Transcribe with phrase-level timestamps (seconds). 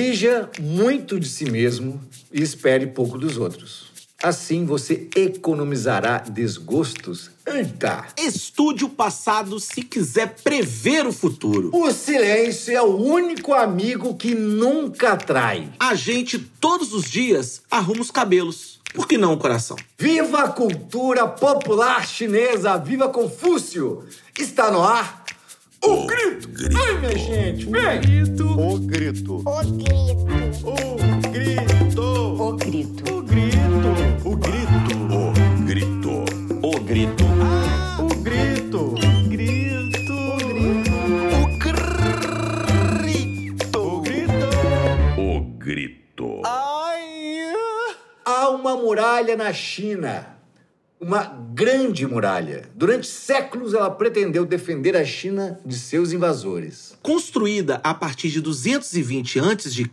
[0.00, 2.00] Exija muito de si mesmo
[2.32, 3.90] e espere pouco dos outros.
[4.22, 7.30] Assim você economizará desgostos.
[7.46, 8.06] Eita!
[8.18, 11.70] Estude o passado se quiser prever o futuro.
[11.74, 15.70] O silêncio é o único amigo que nunca trai.
[15.78, 18.80] A gente, todos os dias, arruma os cabelos.
[18.94, 19.76] Por que não o coração?
[19.98, 22.78] Viva a cultura popular chinesa!
[22.78, 24.02] Viva Confúcio!
[24.38, 25.20] Está no ar
[25.84, 26.48] o grito!
[26.48, 26.78] grito.
[26.78, 28.00] Ai, minha gente, vem!
[28.00, 28.46] Grito.
[28.60, 29.36] O grito.
[29.36, 30.66] O grito.
[30.66, 30.96] O
[31.30, 32.02] grito!
[32.34, 32.90] O grito.
[34.24, 34.90] O grito.
[35.52, 36.10] O grito.
[36.62, 37.24] O grito.
[37.92, 38.78] O grito.
[38.82, 39.60] O grito!
[43.00, 43.78] Grito.
[43.78, 44.48] O grito.
[45.18, 45.40] O grito.
[45.40, 46.42] O grito.
[48.24, 50.39] Há uma muralha na China.
[51.00, 52.68] Uma grande muralha.
[52.74, 56.92] Durante séculos ela pretendeu defender a China de seus invasores.
[57.02, 59.88] Construída a partir de 220 a.C.,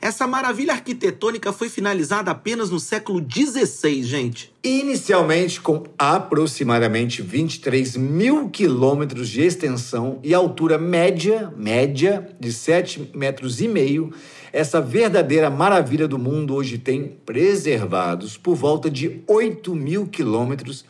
[0.00, 4.54] essa maravilha arquitetônica foi finalizada apenas no século XVI, gente.
[4.62, 13.60] Inicialmente com aproximadamente 23 mil quilômetros de extensão e altura média, média de 7 metros
[13.60, 14.12] e meio,
[14.52, 20.84] essa verdadeira maravilha do mundo hoje tem preservados por volta de 8 mil quilômetros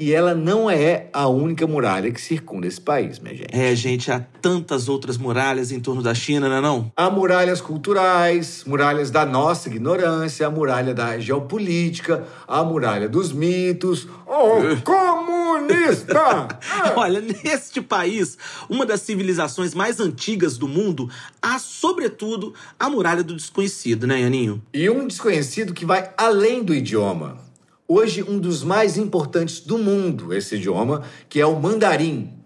[0.00, 3.48] e ela não é a única muralha que circunda esse país, minha gente.
[3.52, 6.92] É, gente, há tantas outras muralhas em torno da China, não é não?
[6.96, 14.06] Há muralhas culturais, muralhas da nossa ignorância, a muralha da geopolítica, a muralha dos mitos.
[14.24, 14.80] O
[15.68, 16.48] comunista!
[16.96, 18.38] Olha, neste país,
[18.68, 21.10] uma das civilizações mais antigas do mundo,
[21.40, 24.62] há, sobretudo, a muralha do desconhecido, né, Aninho?
[24.72, 27.38] E um desconhecido que vai além do idioma.
[27.86, 32.37] Hoje, um dos mais importantes do mundo, esse idioma, que é o mandarim,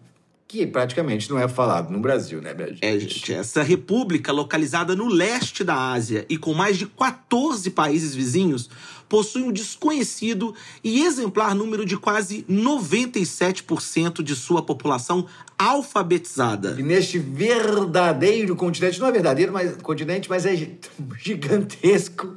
[0.52, 2.78] que praticamente não é falado no Brasil, né, gente?
[2.82, 8.14] É, gente, essa república, localizada no leste da Ásia e com mais de 14 países
[8.14, 8.68] vizinhos,
[9.08, 10.54] possui um desconhecido
[10.84, 15.26] e exemplar número de quase 97% de sua população
[15.58, 16.76] alfabetizada.
[16.78, 20.78] E neste verdadeiro continente, não é verdadeiro mas, continente, mas é gi-
[21.18, 22.36] gigantesco,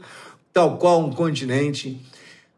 [0.53, 2.02] tal qual um continente.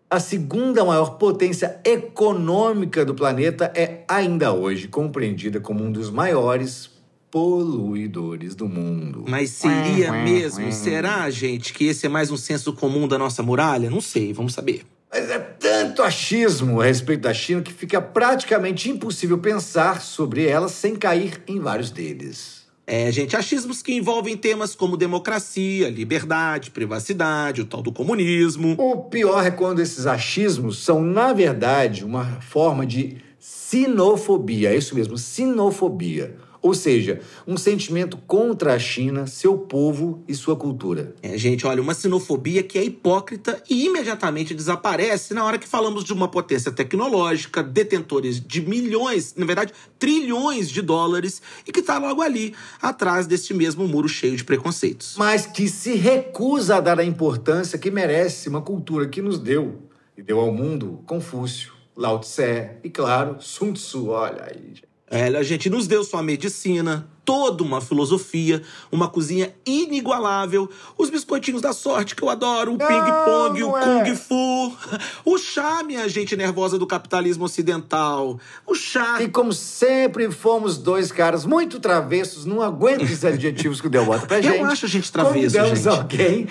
[0.10, 6.90] A segunda maior potência econômica do planeta é ainda hoje compreendida como um dos maiores
[7.30, 9.26] poluidores do mundo.
[9.28, 10.72] Mas seria mesmo?
[10.72, 13.90] Será, gente, que esse é mais um senso comum da nossa muralha?
[13.90, 14.86] Não sei, vamos saber.
[15.12, 20.70] Mas é tanto achismo a respeito da China que fica praticamente impossível pensar sobre ela
[20.70, 22.57] sem cair em vários deles.
[22.90, 28.76] É, gente, achismos que envolvem temas como democracia, liberdade, privacidade, o tal do comunismo.
[28.78, 34.70] O pior é quando esses achismos são, na verdade, uma forma de sinofobia.
[34.70, 36.38] É isso mesmo, sinofobia.
[36.68, 41.16] Ou seja, um sentimento contra a China, seu povo e sua cultura.
[41.24, 46.04] É, gente, olha, uma sinofobia que é hipócrita e imediatamente desaparece na hora que falamos
[46.04, 51.98] de uma potência tecnológica, detentores de milhões, na verdade, trilhões de dólares, e que está
[51.98, 55.16] logo ali, atrás deste mesmo muro cheio de preconceitos.
[55.18, 59.84] Mas que se recusa a dar a importância que merece uma cultura que nos deu
[60.18, 64.10] e deu ao mundo Confúcio, Lao Tse e, claro, Sun Tzu.
[64.10, 64.87] Olha aí, gente.
[65.10, 71.62] É, a gente nos deu sua medicina, toda uma filosofia, uma cozinha inigualável, os biscoitinhos
[71.62, 74.76] da sorte que eu adoro, o ping-pong, o kung fu,
[75.24, 79.22] o chá, minha gente nervosa do capitalismo ocidental, o chá.
[79.22, 84.06] E como sempre fomos dois caras muito travessos, não aguento esses adjetivos que o Del
[84.06, 84.64] bota pra Eu gente.
[84.66, 85.88] acho a gente travesso, Convidamos gente.
[85.88, 86.48] alguém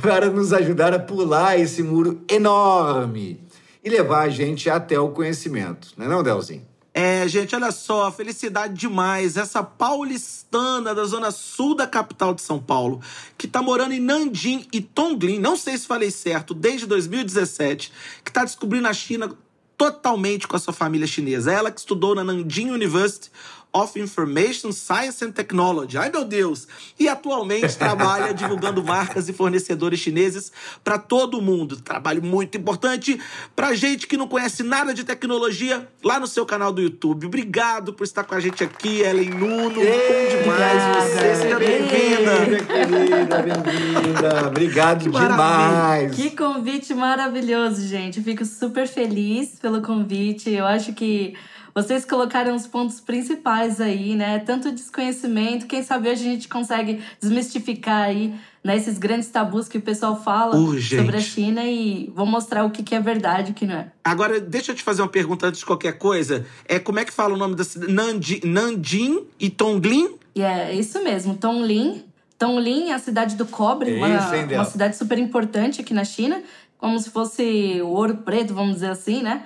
[0.00, 3.38] para nos ajudar a pular esse muro enorme
[3.84, 5.88] e levar a gente até o conhecimento.
[5.98, 6.71] Não é não, Delzinho?
[6.94, 9.36] É, gente, olha só, felicidade demais.
[9.36, 13.00] Essa paulistana da zona sul da capital de São Paulo,
[13.38, 17.92] que tá morando em Nanjing e Tongling, não sei se falei certo, desde 2017,
[18.22, 19.34] que tá descobrindo a China
[19.78, 21.50] totalmente com a sua família chinesa.
[21.50, 23.30] Ela que estudou na Nanjing University
[23.74, 25.96] of Information Science and Technology.
[25.96, 26.68] Ai, meu Deus!
[26.98, 30.52] E atualmente trabalha divulgando marcas e fornecedores chineses
[30.84, 31.76] para todo mundo.
[31.76, 33.18] Trabalho muito importante
[33.56, 37.26] pra gente que não conhece nada de tecnologia lá no seu canal do YouTube.
[37.26, 39.74] Obrigado por estar com a gente aqui, Ellen Nuno.
[39.74, 41.34] Bom demais você.
[41.36, 42.64] Seja bem-vinda.
[42.66, 44.48] querida, bem-vinda.
[44.48, 46.14] Obrigado Que demais.
[46.14, 48.18] Que convite maravilhoso, gente.
[48.18, 50.50] Eu fico super feliz pelo convite.
[50.50, 51.34] Eu acho que
[51.74, 54.38] vocês colocaram os pontos principais aí, né?
[54.40, 59.78] Tanto desconhecimento, quem sabe hoje a gente consegue desmistificar aí né, esses grandes tabus que
[59.78, 61.02] o pessoal fala Uh, gente.
[61.02, 63.74] sobre a China e vou mostrar o que que é verdade e o que não
[63.74, 63.86] é.
[64.04, 66.46] Agora, deixa eu te fazer uma pergunta antes de qualquer coisa.
[66.66, 67.92] É, como é que fala o nome da cidade?
[67.92, 70.16] Nanjing, Nanjing e Tongling?
[70.34, 72.04] E é isso mesmo, Tongling,
[72.42, 74.58] Tongling é a cidade do cobre, uma, Isso, hein, Del?
[74.58, 76.42] uma cidade super importante aqui na China,
[76.82, 79.44] como se fosse o ouro preto, vamos dizer assim, né?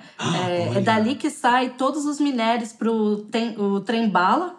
[0.49, 4.55] é, é dali que sai todos os minérios para o trem bala.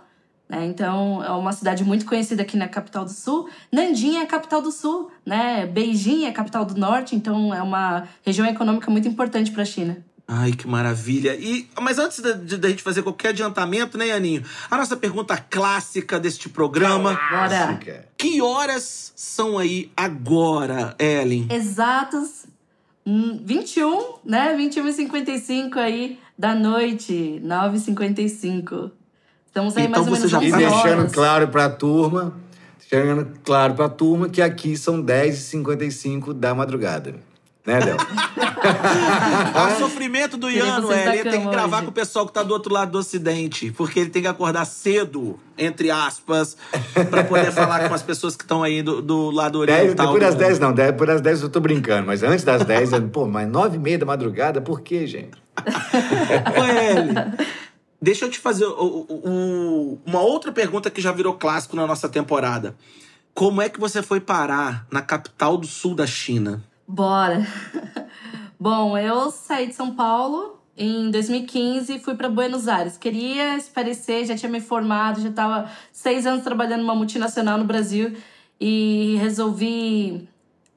[0.49, 0.65] Né?
[0.67, 3.49] Então, é uma cidade muito conhecida aqui na capital do sul.
[3.73, 5.67] Nanjing é a capital do sul, né?
[5.67, 9.67] Beijing é a capital do norte, então é uma região econômica muito importante para a
[9.67, 9.99] China.
[10.29, 11.35] Ai, que maravilha.
[11.35, 14.45] E, mas antes da gente fazer qualquer adiantamento, né, Aninho?
[14.71, 17.17] A nossa pergunta clássica deste programa.
[17.29, 18.09] Clássica.
[18.17, 21.49] Que horas são aí agora, Ellen?
[21.51, 22.47] Exatos
[23.45, 24.55] 21, né?
[24.55, 28.91] 21 e 55 aí da noite, 9 e 55.
[29.47, 31.13] Estamos aí Então mais ou menos já 11 E deixando horas.
[31.13, 32.35] claro para a turma,
[32.79, 37.15] deixando claro para a turma que aqui são 10h55 da madrugada.
[37.67, 37.97] Né, Del?
[39.55, 41.85] Ah, o sofrimento do Iano, da Ellen, ele tem que gravar hoje.
[41.87, 43.71] com o pessoal que tá do outro lado do ocidente.
[43.73, 46.57] Porque ele tem que acordar cedo, entre aspas,
[47.11, 50.07] pra poder falar com as pessoas que estão aí do, do lado 10, oriental.
[50.07, 50.41] depois das mundo.
[50.47, 53.47] 10 não, depois das 10 eu tô brincando, mas antes das 10, eu- pô, mas
[53.47, 55.37] 9 e meia da madrugada, por quê, gente?
[56.57, 57.15] Ô, Ellen,
[58.01, 62.75] deixa eu te fazer uma outra pergunta que já virou clássico na nossa temporada.
[63.35, 66.65] Como é que você foi parar na capital do sul da China?
[66.89, 67.43] Bora!
[68.59, 72.97] Bom, eu saí de São Paulo em 2015 e fui para Buenos Aires.
[72.97, 78.17] Queria esparecer, já tinha me formado, já estava seis anos trabalhando numa multinacional no Brasil
[78.61, 80.29] e resolvi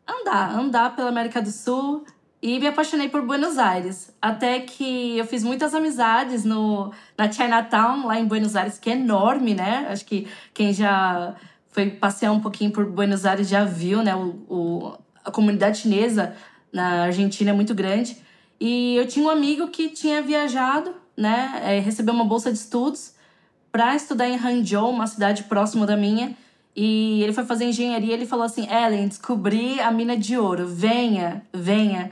[0.08, 2.04] andar, andar pela América do Sul
[2.42, 4.14] e me apaixonei por Buenos Aires.
[4.22, 8.94] Até que eu fiz muitas amizades no, na Chinatown, lá em Buenos Aires, que é
[8.94, 9.88] enorme, né?
[9.90, 11.36] Acho que quem já
[11.70, 14.14] foi passear um pouquinho por Buenos Aires já viu, né?
[14.16, 16.36] O, o- a comunidade chinesa
[16.72, 18.18] na Argentina é muito grande.
[18.60, 21.62] E eu tinha um amigo que tinha viajado, né?
[21.64, 23.14] é, recebeu uma bolsa de estudos
[23.72, 26.36] para estudar em Hangzhou, uma cidade próxima da minha.
[26.76, 30.68] E ele foi fazer engenharia e ele falou assim: Ellen, descobri a mina de ouro,
[30.68, 32.12] venha, venha.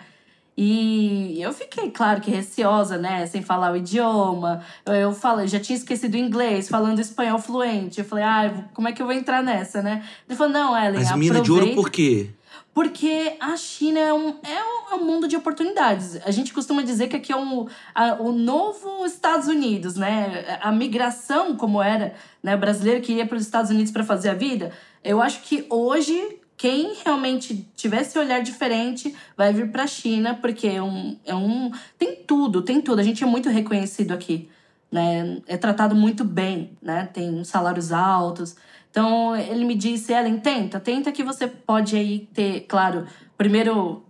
[0.61, 3.25] E eu fiquei, claro que receosa, né?
[3.27, 4.61] Sem falar o idioma.
[4.85, 7.99] Eu, eu falo, eu já tinha esquecido o inglês, falando espanhol fluente.
[7.99, 10.03] Eu falei, ah, como é que eu vou entrar nessa, né?
[10.27, 12.31] Ele falou, não, Ellen, Mas mina de ouro aproveita." por quê?
[12.73, 16.17] Porque a China é um, é um, é um mundo de oportunidades.
[16.25, 20.59] A gente costuma dizer que aqui é um, a- o novo Estados Unidos, né?
[20.61, 22.13] A migração, como era,
[22.43, 22.55] né?
[22.55, 24.71] O brasileiro que ia para os Estados Unidos para fazer a vida.
[25.03, 30.37] Eu acho que hoje, quem realmente tiver esse olhar diferente vai vir para a China,
[30.39, 31.71] porque é um, é um.
[31.97, 32.99] Tem tudo, tem tudo.
[32.99, 34.47] A gente é muito reconhecido aqui.
[34.91, 35.39] Né?
[35.47, 37.07] É tratado muito bem, né?
[37.13, 38.55] Tem salários altos.
[38.89, 43.05] Então, ele me disse, Ellen, tenta, tenta que você pode aí ter, claro,
[43.37, 44.03] primeiro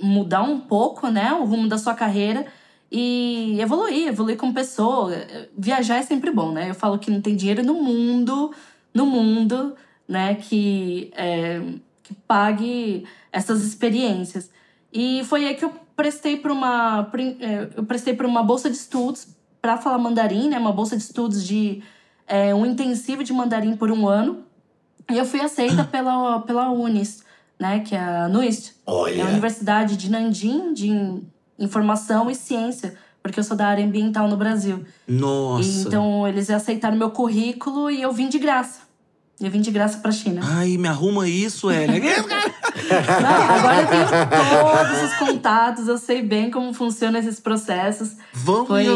[0.00, 2.46] mudar um pouco, né, o rumo da sua carreira
[2.90, 5.14] e evoluir, evoluir como pessoa.
[5.56, 6.70] Viajar é sempre bom, né?
[6.70, 8.52] Eu falo que não tem dinheiro no mundo,
[8.92, 9.74] no mundo,
[10.08, 11.62] né, que, é,
[12.02, 14.50] que pague essas experiências.
[14.92, 18.76] E foi aí que eu prestei para uma, é, eu prestei para uma bolsa de
[18.76, 19.28] estudos
[19.60, 21.82] para falar mandarim, né, uma bolsa de estudos de
[22.32, 24.44] é, um intensivo de mandarim por um ano.
[25.10, 27.22] E eu fui aceita pela, pela UNIS,
[27.60, 27.80] né?
[27.80, 28.72] Que é a NUIST.
[28.86, 29.20] Olha.
[29.20, 31.26] É a Universidade de Nanjing de In-
[31.58, 32.94] Informação e Ciência.
[33.22, 34.84] Porque eu sou da área ambiental no Brasil.
[35.06, 35.62] Nossa.
[35.68, 38.80] E, então, eles aceitaram meu currículo e eu vim de graça.
[39.38, 40.40] Eu vim de graça pra China.
[40.44, 42.02] Ai, me arruma isso, Ellen.
[43.22, 48.16] Não, agora eu tenho todos os contatos, eu sei bem como funcionam esses processos.
[48.32, 48.86] Vamos, Foi-.
[48.86, 48.90] É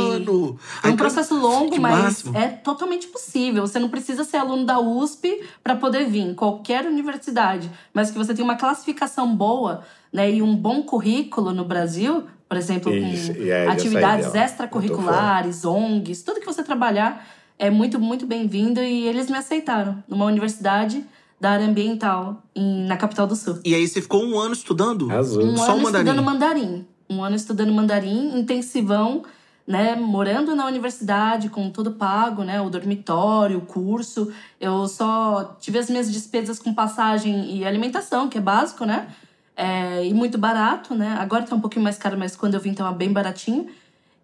[0.82, 2.36] Ai, um processo longo, que mas máximo.
[2.36, 3.66] é totalmente possível.
[3.66, 8.34] Você não precisa ser aluno da USP para poder vir, qualquer universidade, mas que você
[8.34, 13.42] tenha uma classificação boa, né, e um bom currículo no Brasil, por exemplo, Isso, com
[13.42, 17.26] aí, atividades extracurriculares, ONGs, tudo que você trabalhar
[17.58, 21.04] é muito, muito bem-vindo e eles me aceitaram numa universidade
[21.40, 23.58] da área ambiental em- na capital do sul.
[23.64, 25.10] E aí você ficou um ano estudando?
[25.10, 25.44] Azul.
[25.44, 26.04] Um Só ano mandarim.
[26.08, 26.86] estudando mandarim.
[27.08, 29.22] Um ano estudando mandarim, intensivão,
[29.66, 29.94] né?
[29.96, 32.60] Morando na universidade, com tudo pago, né?
[32.60, 34.32] O dormitório, o curso.
[34.60, 39.08] Eu só tive as minhas despesas com passagem e alimentação, que é básico, né?
[39.56, 41.16] É, e muito barato, né?
[41.18, 43.66] Agora tá um pouquinho mais caro, mas quando eu vim tava bem baratinho.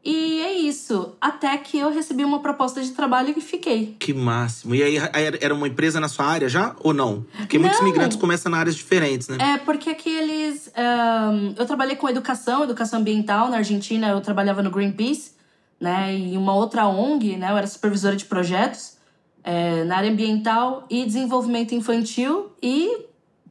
[0.05, 1.15] E é isso.
[1.21, 3.95] Até que eu recebi uma proposta de trabalho e fiquei.
[4.01, 4.75] Que máximo.
[4.75, 4.97] E aí
[5.41, 7.25] era uma empresa na sua área já ou não?
[7.37, 7.87] Porque muitos Não.
[7.87, 9.39] imigrantes começam em áreas diferentes, né?
[9.41, 10.73] É, porque aqui eles.
[10.77, 13.49] ahn, eu trabalhei com educação, educação ambiental.
[13.49, 15.33] Na Argentina, eu trabalhava no Greenpeace,
[15.81, 16.17] né?
[16.17, 17.53] E uma outra ONG, né?
[17.53, 18.97] Eu era supervisora de projetos
[19.45, 22.51] é, na área ambiental e desenvolvimento infantil.
[22.61, 23.07] E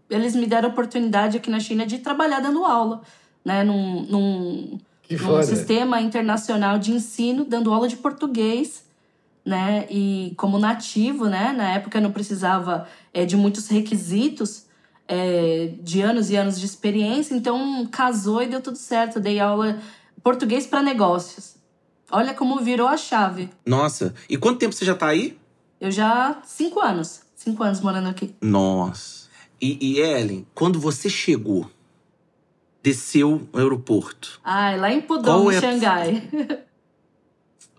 [0.10, 3.01] eles me deram a oportunidade aqui na China de trabalhar dando aula,
[3.46, 3.63] né?
[3.63, 4.79] Num, num,
[5.15, 5.44] Num foda.
[5.44, 8.84] sistema internacional de ensino, dando aula de português
[9.46, 9.88] né?
[9.89, 11.51] E como nativo, né?
[11.51, 14.65] Na época não precisava é, de muitos requisitos,
[15.08, 19.20] é, de anos e anos de experiência, então casou e deu tudo certo.
[19.20, 19.80] Dei aula
[20.24, 21.56] português para negócios.
[22.12, 23.50] Olha como virou a chave.
[23.65, 25.38] Nossa, e quanto tempo você já tá aí?
[25.80, 28.36] Eu já cinco anos, cinco anos morando aqui.
[28.41, 29.22] Nossa.
[29.60, 31.70] E, e Ellen, quando você chegou,
[32.84, 36.30] desceu no aeroporto, Ai, lá em Pudong, é em a- Xangai.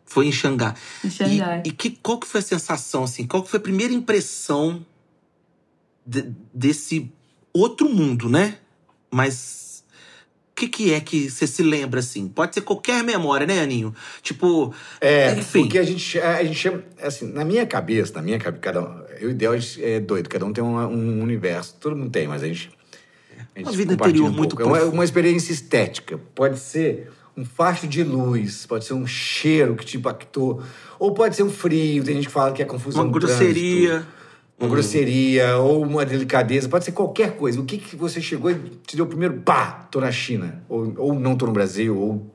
[0.06, 0.74] foi em Xangai.
[1.04, 1.62] em Xangai.
[1.64, 3.26] E, e que, qual que foi a sensação, assim?
[3.26, 4.84] Qual que foi a primeira impressão
[6.06, 7.10] de- desse
[7.52, 8.58] outro mundo, né?
[9.10, 9.84] Mas
[10.50, 12.28] o que, que é que você se lembra, assim?
[12.28, 13.94] Pode ser qualquer memória, né, Aninho?
[14.22, 15.62] Tipo, É, Enfim.
[15.62, 19.02] porque a gente, a gente chama, assim, na minha cabeça, na minha cabeça, cada um,
[19.18, 22.42] eu e Deus é doido, cada um tem um, um universo, todo mundo tem, mas
[22.42, 22.70] a gente
[23.56, 24.76] Uma vida interior um muito pouco.
[24.76, 29.84] É uma, experiência estética, pode ser um facho de luz, pode ser um cheiro que
[29.84, 30.62] te impactou,
[30.98, 33.88] ou pode ser um frio, tem gente que fala que é confusão uma grosseria.
[33.90, 34.08] trânsito,
[34.60, 37.58] uma grosseria ou uma delicadeza, pode ser qualquer coisa.
[37.60, 38.54] O que, que você chegou e
[38.86, 42.30] te deu o primeiro pá, tô na China, ou, ou não tô no Brasil, ou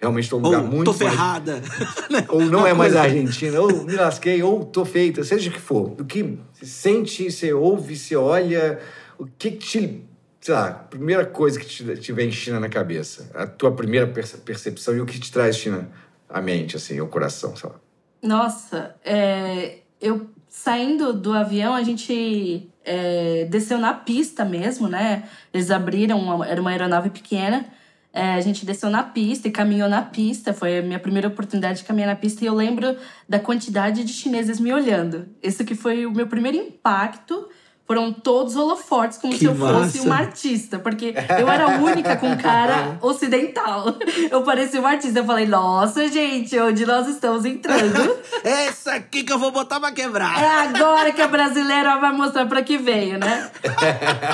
[0.00, 1.62] realmente tô num lugar Ou muito tô mais- ferrada.
[2.28, 5.52] ou não Uma é mais coisa- Argentina, ou me lasquei, ou tô feita, seja o
[5.52, 5.94] que for.
[5.98, 8.78] O que você sente, você ouve, você olha,
[9.18, 10.02] o que que te.
[10.42, 14.38] Sei lá, primeira coisa que te, te vem China na cabeça, a tua primeira perce-
[14.38, 15.88] percepção e o que te traz China
[16.28, 17.76] à mente, assim, ao coração, sei lá.
[18.20, 25.28] Nossa, é, eu saindo do avião, a gente é, desceu na pista mesmo, né?
[25.54, 27.64] Eles abriram, uma, era uma aeronave pequena.
[28.12, 30.52] É, a gente desceu na pista e caminhou na pista.
[30.52, 32.44] Foi a minha primeira oportunidade de caminhar na pista.
[32.44, 32.96] E eu lembro
[33.28, 35.28] da quantidade de chineses me olhando.
[35.40, 37.48] Esse que foi o meu primeiro impacto.
[37.84, 40.02] Foram todos holofortes, como Que se eu fosse massa.
[40.02, 40.78] uma artista.
[40.78, 43.96] Porque eu era a única com cara ocidental.
[44.30, 45.18] Eu parecia uma artista.
[45.18, 48.16] Eu falei, nossa, gente, onde nós estamos entrando?
[48.44, 50.40] Essa aqui que eu vou botar pra quebrar.
[50.42, 53.50] É agora que a brasileira vai mostrar pra que veio, né?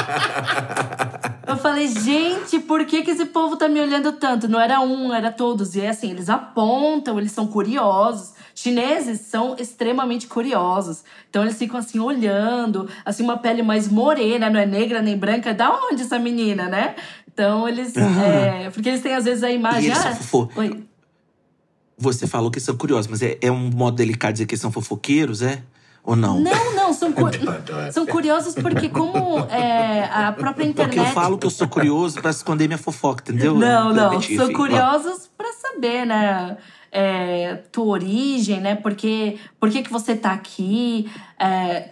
[1.46, 4.46] Eu falei, gente, por que, que esse povo tá me olhando tanto?
[4.46, 5.74] Não era um, era todos.
[5.74, 8.34] E é assim, eles apontam, eles são curiosos.
[8.60, 11.04] Chineses são extremamente curiosos.
[11.30, 15.54] Então eles ficam assim olhando, assim, uma pele mais morena, não é negra nem branca.
[15.54, 16.96] Da onde essa menina, né?
[17.32, 17.96] Então eles.
[17.96, 19.84] é, porque eles têm às vezes a imagem.
[19.90, 20.84] eles ah, são fofo- Oi.
[21.96, 25.40] Você falou que são curiosos, mas é, é um modo delicado dizer que são fofoqueiros,
[25.40, 25.62] é?
[26.02, 26.40] Ou não?
[26.40, 27.92] Não, não, são, cu- Adoro.
[27.92, 30.96] são curiosos porque, como é, a própria internet.
[30.96, 33.54] Porque eu falo que eu sou curioso pra esconder minha fofoca, entendeu?
[33.54, 34.10] Não, não.
[34.10, 36.56] Mentira, São curiosos pra saber, né?
[36.90, 38.74] É, tua origem, né?
[38.74, 41.10] Porque, por que, que você tá aqui?
[41.38, 41.90] É,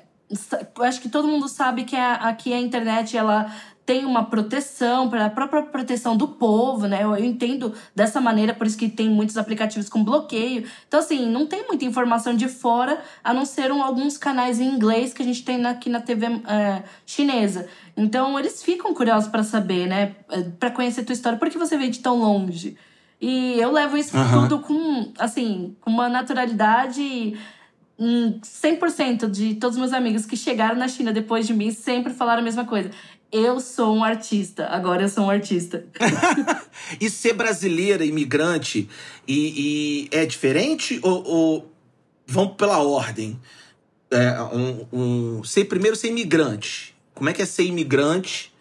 [0.80, 3.52] acho que todo mundo sabe que a- aqui a internet ela
[3.84, 7.04] tem uma proteção para a própria proteção do povo, né?
[7.04, 10.64] Eu, eu entendo dessa maneira, por isso que tem muitos aplicativos com bloqueio.
[10.88, 14.64] Então, assim, não tem muita informação de fora, a não ser um- alguns canais em
[14.66, 17.68] inglês que a gente tem aqui na TV é, chinesa.
[17.96, 20.16] Então, eles ficam curiosos para saber, né?
[20.58, 21.38] Para conhecer tua história.
[21.38, 22.76] Por que você veio de tão longe?
[23.20, 24.42] E eu levo isso Aham.
[24.42, 27.36] tudo com, assim, com uma naturalidade.
[27.98, 32.12] hum, 100% de todos os meus amigos que chegaram na China depois de mim sempre
[32.12, 32.90] falaram a mesma coisa.
[33.32, 35.84] Eu sou um artista, agora eu sou um artista.
[37.00, 38.88] E ser brasileira, imigrante,
[39.26, 41.00] e, e é diferente?
[41.02, 41.72] Ou, ou
[42.26, 43.40] vamos pela ordem?
[44.10, 44.86] É, um,
[45.38, 46.94] um- ser primeiro ser imigrante.
[47.12, 48.52] Como é que é ser imigrante?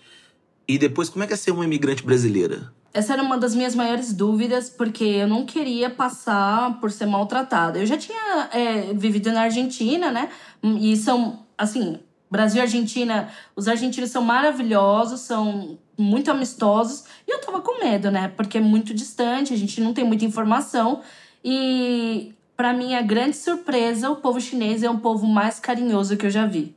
[0.68, 2.74] E depois, como é que é ser uma imigrante brasileira?
[2.96, 7.78] Essa era uma das minhas maiores dúvidas, porque eu não queria passar por ser maltratada.
[7.78, 10.30] Eu já tinha é, vivido na Argentina, né?
[10.64, 12.00] E são, assim,
[12.32, 17.04] Brasil e Argentina, os argentinos são maravilhosos, são muito amistosos.
[17.28, 18.30] E eu tava com medo, né?
[18.30, 21.02] Porque é muito distante, a gente não tem muita informação.
[21.44, 26.32] E, para minha grande surpresa, o povo chinês é um povo mais carinhoso que eu
[26.32, 26.74] já vi.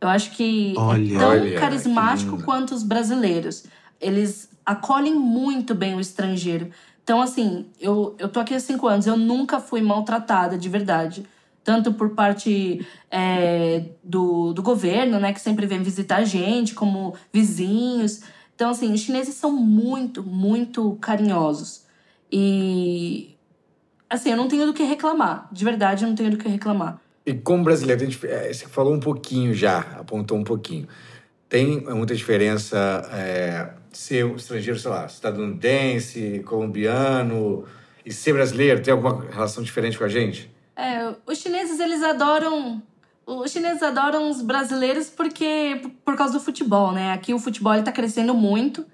[0.00, 1.14] Eu acho que Olha.
[1.14, 3.64] é tão Olha, carismático quanto os brasileiros.
[4.00, 6.70] Eles acolhem muito bem o estrangeiro.
[7.04, 11.24] Então, assim, eu, eu tô aqui há cinco anos, eu nunca fui maltratada de verdade.
[11.62, 17.14] Tanto por parte é, do, do governo, né, que sempre vem visitar a gente, como
[17.32, 18.22] vizinhos.
[18.54, 21.84] Então, assim, os chineses são muito, muito carinhosos.
[22.30, 23.36] E,
[24.10, 25.48] assim, eu não tenho do que reclamar.
[25.52, 27.00] De verdade, eu não tenho do que reclamar.
[27.24, 30.88] E como brasileiro, a gente, é, você falou um pouquinho já, apontou um pouquinho.
[31.48, 37.64] Tem muita diferença é, ser um estrangeiro, sei lá, estadunidense, colombiano
[38.04, 38.82] e ser brasileiro?
[38.82, 40.50] Tem alguma relação diferente com a gente?
[40.76, 42.82] É, os chineses, eles adoram.
[43.24, 47.12] Os chineses adoram os brasileiros porque por causa do futebol, né?
[47.12, 48.84] Aqui o futebol ele tá crescendo muito.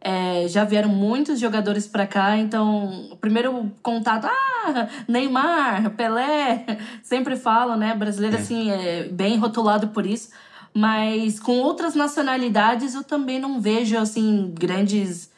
[0.00, 7.36] É, já vieram muitos jogadores para cá, então o primeiro contato, ah, Neymar, Pelé, sempre
[7.36, 7.94] falam, né?
[7.94, 10.30] Brasileiro, assim, é bem rotulado por isso.
[10.76, 15.30] Mas com outras nacionalidades eu também não vejo, assim, grandes,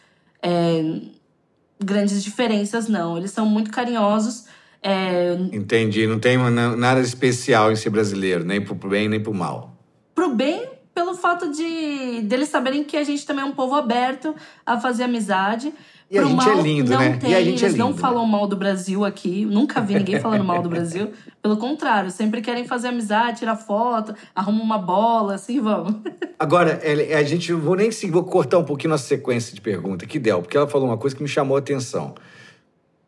[0.42, 1.00] é,
[1.78, 3.18] grandes diferenças, não.
[3.18, 4.46] Eles são muito carinhosos.
[4.82, 6.06] É, Entendi.
[6.06, 6.38] Não tem
[6.76, 9.76] nada especial em ser brasileiro, nem pro bem nem pro mal.
[10.14, 14.34] pro bem, pelo fato de deles saberem que a gente também é um povo aberto
[14.64, 15.72] a fazer amizade.
[16.08, 17.16] E a gente é mal, lindo, não né?
[17.16, 19.44] Tem, E a gente é eles não lindo, falam mal do Brasil aqui.
[19.44, 21.10] Nunca vi ninguém falando mal do Brasil.
[21.42, 25.96] Pelo contrário, sempre querem fazer amizade, tirar foto, arrumam uma bola, assim vamos.
[26.38, 26.80] Agora,
[27.16, 30.42] a gente vou nem seguir, vou cortar um pouquinho nossa sequência de pergunta aqui, Del,
[30.42, 32.14] porque ela falou uma coisa que me chamou a atenção.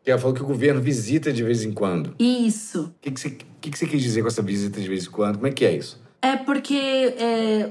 [0.03, 2.13] Que ela falou que o governo visita de vez em quando.
[2.19, 2.85] Isso.
[2.85, 3.29] O que, que, você,
[3.61, 5.35] que, que você quis dizer com essa visita de vez em quando?
[5.35, 6.01] Como é que é isso?
[6.21, 6.75] É porque
[7.17, 7.69] é,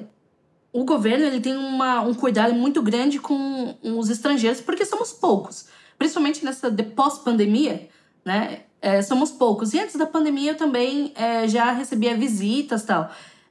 [0.73, 5.67] o governo ele tem uma, um cuidado muito grande com os estrangeiros, porque somos poucos.
[5.99, 7.89] Principalmente nessa de pós-pandemia,
[8.25, 8.61] né?
[8.81, 9.75] É, somos poucos.
[9.75, 13.11] E antes da pandemia eu também é, já recebia visitas tal.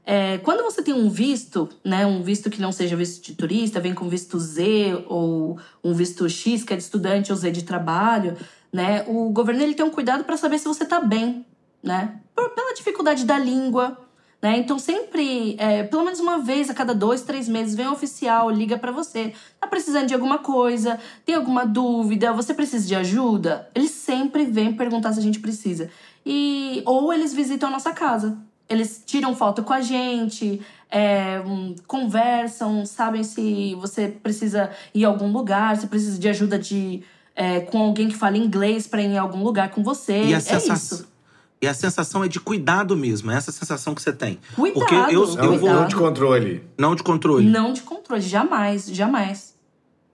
[0.09, 3.81] É, quando você tem um visto, né, um visto que não seja visto de turista,
[3.81, 7.63] vem com visto Z ou um visto X, que é de estudante, ou Z de
[7.63, 8.37] trabalho,
[8.71, 11.45] né, o governo ele tem um cuidado para saber se você está bem,
[11.83, 13.97] né, por, pela dificuldade da língua,
[14.41, 14.57] né?
[14.57, 18.49] Então, sempre, é, pelo menos uma vez a cada dois, três meses, vem um oficial,
[18.49, 19.33] liga pra você.
[19.59, 20.99] Tá precisando de alguma coisa?
[21.25, 22.31] Tem alguma dúvida?
[22.33, 23.67] Você precisa de ajuda?
[23.73, 25.89] Eles sempre vêm perguntar se a gente precisa.
[26.25, 28.37] E, ou eles visitam a nossa casa.
[28.69, 35.07] Eles tiram foto com a gente, é, hum, conversam, sabem se você precisa ir a
[35.07, 37.01] algum lugar, se precisa de ajuda de,
[37.35, 40.25] é, com alguém que fala inglês pra ir em algum lugar com você.
[40.25, 41.07] E a, é isso.
[41.61, 44.39] E a sensação é de cuidado mesmo, é essa sensação que você tem.
[44.55, 45.69] Cuidado, Porque eu, Não, eu não vou.
[45.69, 45.87] cuidado.
[45.89, 46.63] de controle.
[46.77, 47.49] Não de controle.
[47.49, 49.55] Não de controle, jamais, jamais.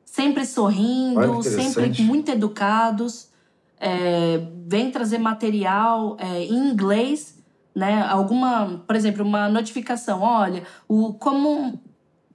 [0.06, 3.28] Sempre sorrindo, sempre muito educados.
[3.80, 7.38] É, vem trazer material é, em inglês,
[7.76, 8.06] né?
[8.08, 10.22] Alguma, por exemplo, uma notificação.
[10.22, 11.82] Olha, o, como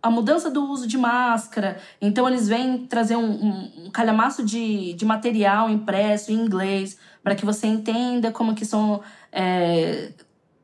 [0.03, 1.79] a mudança do uso de máscara.
[2.01, 7.35] Então, eles vêm trazer um, um, um calhamaço de, de material impresso em inglês para
[7.35, 9.01] que você entenda como que são...
[9.33, 10.13] é,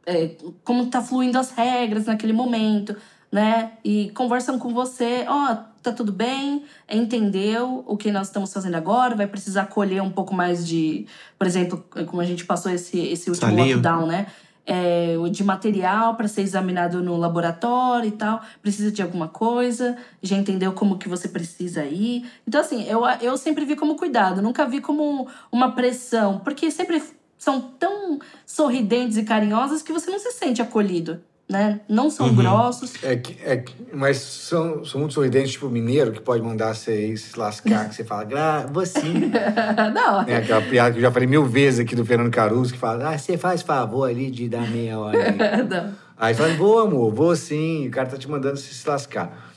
[0.07, 2.94] é, como tá fluindo as regras naquele momento,
[3.33, 3.73] né?
[3.83, 9.16] E conversam com você, ó, tá tudo bem, entendeu o que nós estamos fazendo agora,
[9.16, 11.07] vai precisar colher um pouco mais de,
[11.38, 14.27] por exemplo, como a gente passou esse, esse último lockdown, né?
[14.66, 20.37] É, de material para ser examinado no laboratório e tal, precisa de alguma coisa, já
[20.37, 22.24] entendeu como que você precisa ir.
[22.48, 27.03] Então, assim, eu, eu sempre vi como cuidado, nunca vi como uma pressão, porque sempre
[27.37, 31.81] são tão sorridentes e carinhosas que você não se sente acolhido, né?
[31.89, 32.35] Não são Uhum.
[32.37, 32.93] grossos.
[33.03, 37.17] É, que- é, que- mas são, são muito sorridentes, tipo mineiro, que pode mandar você
[37.17, 39.01] se lascar, que você fala, gra, você.
[39.95, 42.79] não, É aquela piada que eu já falei mil vezes aqui do Fernando Caruso, que
[42.79, 45.35] fala, ah, você faz favor ali de dar meia hora aí.
[45.69, 45.93] não.
[46.17, 47.89] Aí fala, vou, amor, vou sim.
[47.89, 49.53] O cara tá te mandando se se lascar.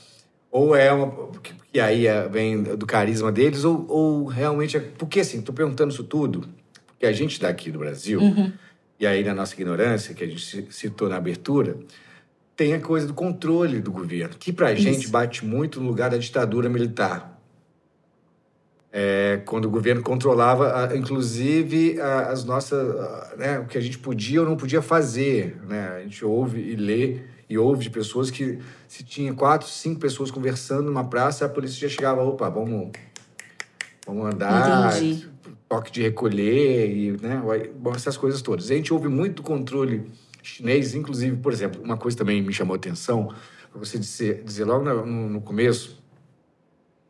[0.50, 1.06] Ou é uma.
[1.08, 4.76] porque- porque aí é- vem do carisma deles, ou, ou realmente.
[4.76, 6.48] É, porque assim, tô perguntando isso tudo,
[6.88, 8.20] porque a gente daqui do Brasil,
[8.98, 11.76] e aí na nossa ignorância, que a gente ci- citou na abertura,
[12.56, 15.10] tem a coisa do controle do governo, que pra gente Isso.
[15.12, 17.36] bate muito no lugar da ditadura militar.
[18.90, 23.80] É, quando o governo controlava, a- inclusive, a- as nossas, a- né, o que a
[23.80, 25.56] gente podia ou não podia fazer.
[25.68, 25.88] Né?
[25.98, 27.18] A gente ouve e lê
[27.50, 28.58] e ouve de pessoas que
[28.88, 32.90] se tinha quatro, cinco pessoas conversando numa praça, a polícia já chegava, opa, vamos,
[34.08, 35.28] vamos andar, Entendi.
[35.68, 37.42] toque de recolher e, né,
[37.94, 38.70] essas coisas todas.
[38.70, 40.10] A gente ouve muito controle
[40.42, 43.28] chinês, inclusive, por exemplo, uma coisa também me chamou a atenção,
[43.70, 46.02] para você dizer, dizer logo no- no- começo,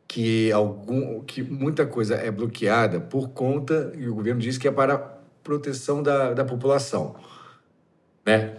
[0.09, 4.73] que algum que muita coisa é bloqueada por conta e o governo diz que é
[4.73, 4.99] para
[5.45, 7.15] proteção da, da população,
[8.27, 8.57] né?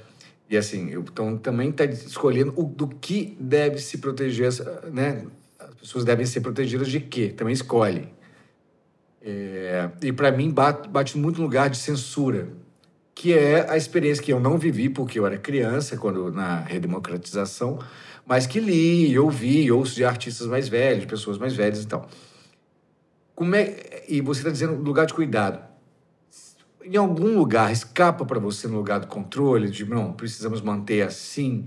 [0.49, 4.49] E assim, então também está escolhendo o, do que deve se proteger,
[4.91, 5.25] né?
[5.59, 7.29] As pessoas devem ser protegidas de quê?
[7.29, 8.07] Também escolhe.
[9.21, 12.47] É, e para mim bate, bate muito no lugar de censura,
[13.13, 17.79] que é a experiência que eu não vivi porque eu era criança quando na redemocratização,
[18.25, 22.07] mas que li, ouvi, ouço de artistas mais velhos, pessoas mais velhas e tal.
[23.35, 25.67] Como é, e você está dizendo lugar de cuidado.
[26.83, 31.65] Em algum lugar escapa para você no lugar do controle, de não, precisamos manter assim.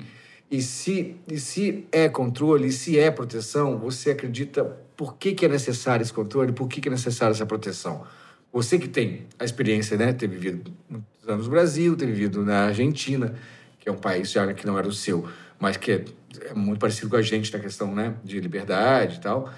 [0.51, 5.45] E se, e se é controle, e se é proteção, você acredita por que, que
[5.45, 8.05] é necessário esse controle, por que, que é necessária essa proteção?
[8.53, 12.67] Você que tem a experiência, né, ter vivido muitos anos no Brasil, ter vivido na
[12.67, 13.35] Argentina,
[13.81, 15.27] que é um país já que não era o seu,
[15.59, 16.05] mas que é,
[16.51, 19.51] é muito parecido com a gente na questão né, de liberdade e tal.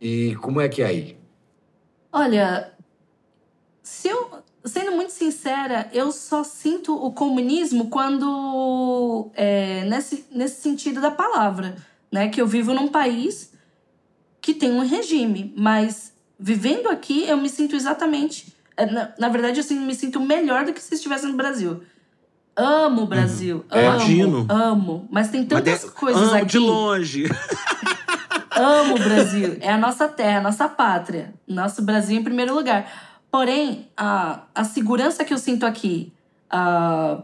[0.00, 1.16] E como é que é aí?
[2.10, 2.72] Olha,
[3.82, 11.00] se eu, sendo muito sincera, eu só sinto o comunismo quando é, nesse, nesse sentido
[11.00, 11.76] da palavra,
[12.10, 12.28] né?
[12.28, 13.49] Que eu vivo num país
[14.40, 19.60] que tem um regime, mas vivendo aqui eu me sinto exatamente, é, na, na verdade
[19.60, 21.82] eu me sinto melhor do que se estivesse no Brasil.
[22.56, 24.46] Amo o Brasil, É, amo, imagino.
[24.48, 26.46] amo, mas tem Mas tantas de- coisas amo aqui.
[26.46, 27.24] de longe.
[28.52, 29.56] Amo o Brasil.
[29.60, 31.32] É a nossa terra, a nossa pátria.
[31.48, 32.90] Nosso Brasil em primeiro lugar.
[33.30, 36.12] Porém, a, a segurança que eu sinto aqui,
[36.50, 37.22] a,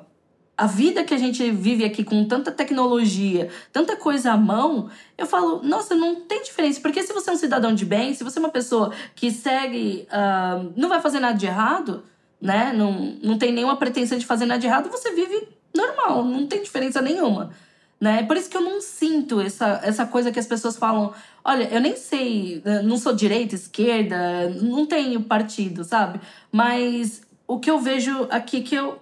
[0.57, 4.89] a vida que a gente vive aqui com tanta tecnologia, tanta coisa à mão,
[5.19, 6.81] eu falo, nossa, não tem diferença.
[6.81, 10.07] Porque se você é um cidadão de bem, se você é uma pessoa que segue,
[10.11, 12.05] ah, não vai fazer nada de errado,
[12.41, 12.73] né?
[12.73, 16.63] Não, não tem nenhuma pretensão de fazer nada de errado, você vive normal, não tem
[16.63, 17.53] diferença nenhuma
[18.01, 18.23] né?
[18.25, 21.13] Por isso que eu não sinto essa, essa coisa que as pessoas falam.
[21.45, 26.21] Olha, eu nem sei, eh, não sou direita, esquerda, não tenho partido, sabe?
[26.53, 29.01] Mas o que eu vejo aqui é que eu,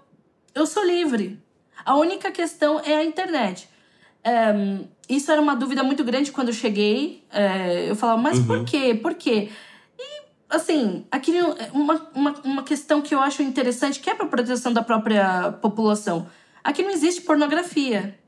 [0.54, 1.42] eu sou livre.
[1.84, 3.68] A única questão é a internet.
[4.22, 4.54] É,
[5.08, 7.22] isso era uma dúvida muito grande quando eu cheguei.
[7.30, 8.94] É, eu falava, mas por quê?
[8.94, 9.50] Por quê?
[9.98, 11.32] E, assim, aqui
[11.72, 16.26] uma, uma, uma questão que eu acho interessante, que é para proteção da própria população.
[16.62, 18.18] Aqui não existe pornografia.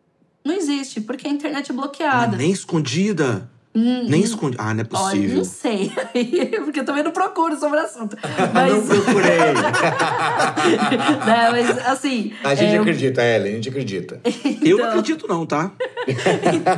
[0.44, 2.36] Não existe, porque a internet é Ah, bloqueada.
[2.36, 3.50] nem escondida.
[3.76, 4.62] Nem escondida.
[4.62, 5.36] Ah, não é Olha, possível.
[5.36, 5.92] não sei.
[6.64, 8.16] porque eu também não procuro sobre o assunto.
[8.26, 9.52] Não Mas, procurei.
[11.26, 12.32] né, mas assim.
[12.44, 14.20] A gente é, acredita, Ellen, a gente acredita.
[14.24, 15.70] Eu Então- não acredito, não, tá?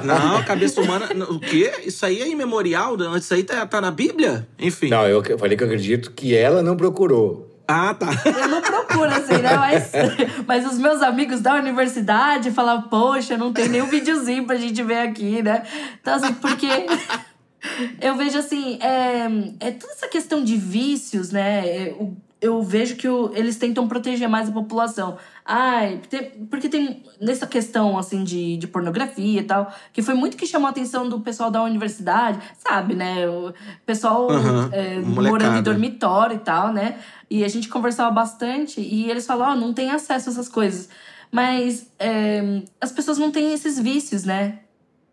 [0.04, 1.08] não, a cabeça humana.
[1.14, 1.70] não, O quê?
[1.84, 2.96] Isso aí é imemorial?
[2.96, 4.46] Não, Isso aí tá, tá na Bíblia?
[4.58, 4.88] Enfim.
[4.88, 7.46] Não, eu falei que eu acredito que ela não procurou.
[7.70, 8.06] Ah, tá.
[8.24, 9.56] Eu não procuro, assim, né?
[9.56, 9.92] Mas,
[10.46, 14.98] mas os meus amigos da universidade falavam, poxa, não tem nenhum videozinho pra gente ver
[14.98, 15.62] aqui, né?
[16.00, 16.66] Então, assim, porque
[18.00, 19.26] eu vejo assim, é,
[19.60, 21.90] é toda essa questão de vícios, né?
[21.90, 25.16] Eu, eu vejo que o- eles tentam proteger mais a população.
[25.44, 30.36] Ai, tem- porque tem nessa questão, assim, de, de pornografia e tal, que foi muito
[30.36, 33.28] que chamou a atenção do pessoal da universidade, sabe, né?
[33.28, 33.52] O
[33.84, 36.98] pessoal Aham, é, morando em dormitório e tal, né?
[37.30, 40.88] E a gente conversava bastante e eles falavam, ó, não tem acesso a essas coisas.
[41.32, 44.60] Mas é, as pessoas não têm esses vícios, né?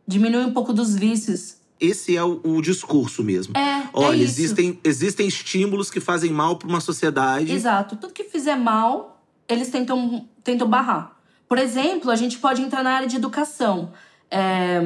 [0.07, 1.57] Diminui um pouco dos vícios.
[1.79, 3.55] Esse é o, o discurso mesmo.
[3.57, 4.39] É, Olha, é isso.
[4.39, 7.51] existem, existem estímulos que fazem mal para uma sociedade.
[7.51, 7.95] Exato.
[7.97, 11.17] Tudo que fizer mal, eles tentam, tentam barrar.
[11.47, 13.91] Por exemplo, a gente pode entrar na área de educação.
[14.31, 14.81] É,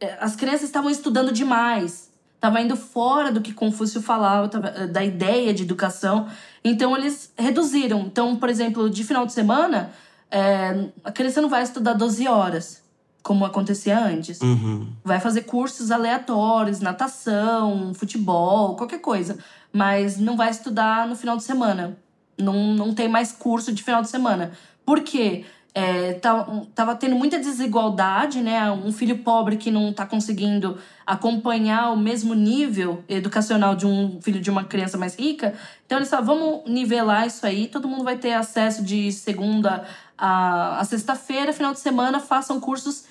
[0.00, 2.10] é, as crianças estavam estudando demais.
[2.34, 6.26] Estavam indo fora do que Confúcio falava, eh, da ideia de educação.
[6.64, 8.00] Então, eles reduziram.
[8.00, 9.92] Então, por exemplo, de final de semana,
[10.28, 12.81] é, a criança não vai estudar 12 horas,
[13.22, 14.88] como acontecia antes Uhum.
[15.04, 19.38] vai fazer cursos aleatórios, natação, futebol, qualquer coisa.
[19.72, 21.96] Mas não vai estudar no final de semana.
[22.38, 24.52] Não, não tem mais curso de final de semana.
[24.84, 25.44] Por quê?
[25.74, 28.70] É, tá- tava tendo muita desigualdade, né?
[28.70, 34.38] Um filho pobre que não tá conseguindo acompanhar o mesmo nível educacional de um filho
[34.40, 35.54] de uma criança mais rica.
[35.86, 39.84] Então eles falaram, vamos nivelar isso aí, todo mundo vai ter acesso de segunda
[40.18, 43.04] a, a sexta-feira, final de semana, façam cursos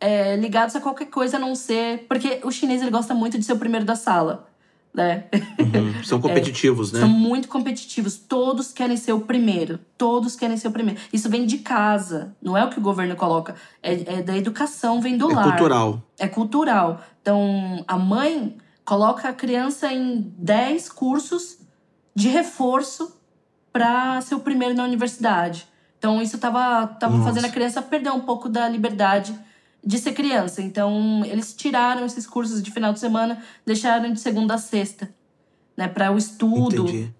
[0.00, 2.06] é, ligados a qualquer coisa a não ser.
[2.08, 4.48] Porque o chinês ele gosta muito de ser o primeiro da sala,
[4.92, 5.24] né?
[5.58, 6.02] Uhum.
[6.02, 7.00] São competitivos, né?
[7.00, 8.16] São muito competitivos.
[8.16, 9.78] Todos querem ser o primeiro.
[9.98, 10.98] Todos querem ser o primeiro.
[11.12, 12.34] Isso vem de casa.
[12.42, 13.54] Não é o que o governo coloca.
[13.82, 15.44] É, é da educação, vem do É lar.
[15.44, 16.02] cultural.
[16.18, 17.00] É cultural.
[17.20, 21.58] Então, a mãe coloca a criança em 10 cursos
[22.14, 23.16] de reforço
[23.72, 25.68] para ser o primeiro na universidade.
[25.96, 27.28] Então, isso tava, tava Nossa.
[27.28, 29.38] fazendo a criança perder um pouco da liberdade
[29.84, 30.62] de ser criança.
[30.62, 35.08] Então, eles tiraram esses cursos de final de semana, deixaram de segunda a sexta,
[35.76, 37.14] né, para o estudo Entendi.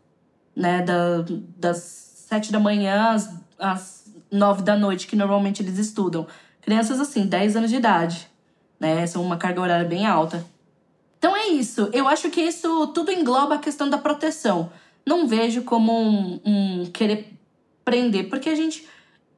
[0.55, 1.25] né, da,
[1.57, 6.27] das sete da manhã às, às nove da noite, que normalmente eles estudam.
[6.61, 8.29] Crianças assim, 10 anos de idade,
[8.79, 9.07] né?
[9.07, 10.45] São uma carga horária bem alta.
[11.19, 11.89] Então é isso.
[11.93, 14.71] Eu acho que isso tudo engloba a questão da proteção.
[15.05, 17.33] Não vejo como um, um querer
[17.85, 18.87] prender, porque a gente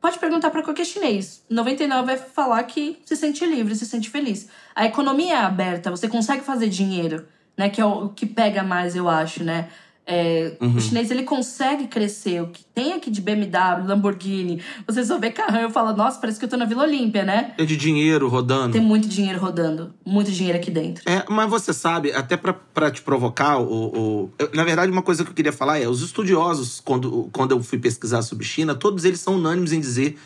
[0.02, 1.44] pode perguntar para qualquer chinês.
[1.48, 4.48] 99 vai falar que se sente livre, se sente feliz.
[4.74, 7.70] A economia é aberta, você consegue fazer dinheiro, né?
[7.70, 9.70] Que é o que pega mais, eu acho, né?
[10.04, 12.42] É, O chinês ele consegue crescer.
[12.42, 16.38] O que tem aqui de BMW, Lamborghini, você só vê carrão e fala, nossa, parece
[16.40, 17.54] que eu tô na Vila Olímpia, né?
[17.56, 18.72] É de dinheiro rodando.
[18.72, 21.02] Tem muito dinheiro rodando, muito dinheiro aqui dentro.
[21.08, 25.22] É, mas você sabe, até pra, pra te provocar, o, o- na verdade, uma coisa
[25.24, 29.04] que eu queria falar é: os estudiosos, quando, quando eu fui pesquisar sobre China, todos
[29.04, 30.18] eles são unânimes em dizer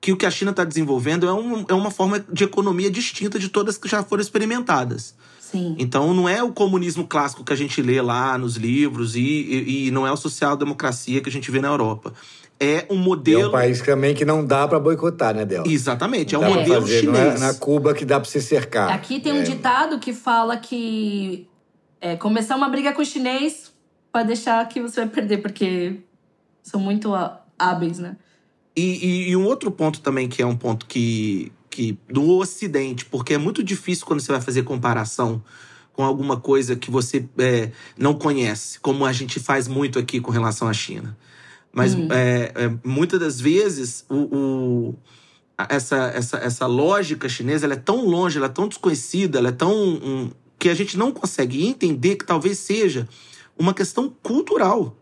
[0.00, 3.38] que o que a China está desenvolvendo é, um, é uma forma de economia distinta
[3.38, 5.14] de todas que já foram experimentadas.
[5.50, 5.76] Sim.
[5.78, 9.86] Então não é o comunismo clássico que a gente lê lá nos livros e, e,
[9.86, 12.12] e não é a social-democracia que a gente vê na Europa.
[12.60, 13.48] É um É modelo.
[13.48, 15.62] um país também que não dá pra boicotar, né, Del?
[15.66, 17.24] Exatamente, é um Dá pra modelo fazer, chinês.
[17.24, 18.90] Não é na Cuba que dá pra você cercar.
[18.90, 19.42] Aqui tem um É.
[19.42, 21.46] ditado que fala que
[22.00, 23.72] é, começar uma briga com o chinês
[24.12, 25.96] pra deixar que você vai perder, porque
[26.62, 28.16] são muito há- hábeis, né?
[28.76, 28.82] E,
[29.26, 31.98] e- e um outro ponto também, que é um ponto que, que.
[32.12, 35.42] do Ocidente, porque é muito difícil quando você vai fazer comparação
[35.92, 40.30] com alguma coisa que você é, não conhece, como a gente faz muito aqui com
[40.30, 41.16] relação à China.
[41.72, 42.08] Mas Hum.
[42.10, 44.94] é, é, muitas das vezes o, o-
[45.68, 49.52] essa, essa, essa lógica chinesa ela é tão longe, ela é tão desconhecida, ela é
[49.52, 49.72] tão.
[49.72, 53.08] um, que a gente não consegue entender que talvez seja
[53.56, 54.96] uma questão cultural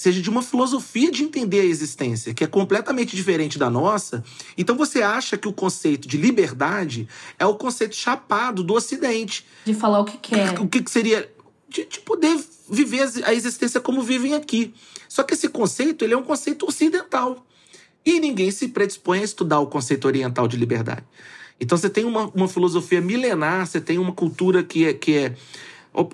[0.00, 4.24] seja de uma filosofia de entender a existência, que é completamente diferente da nossa.
[4.56, 7.06] Então você acha que o conceito de liberdade
[7.38, 9.44] é o conceito chapado do Ocidente.
[9.62, 10.58] De falar o que quer.
[10.58, 11.30] O que, seria
[11.68, 12.34] de, de poder
[12.70, 14.72] viver a existência como vivem aqui.
[15.06, 17.44] Só que esse conceito ele é um conceito ocidental.
[18.02, 21.04] E ninguém se predispõe a estudar o conceito oriental de liberdade.
[21.60, 24.94] Então você tem uma, uma filosofia milenar, você tem uma cultura que é.
[24.94, 25.34] Que é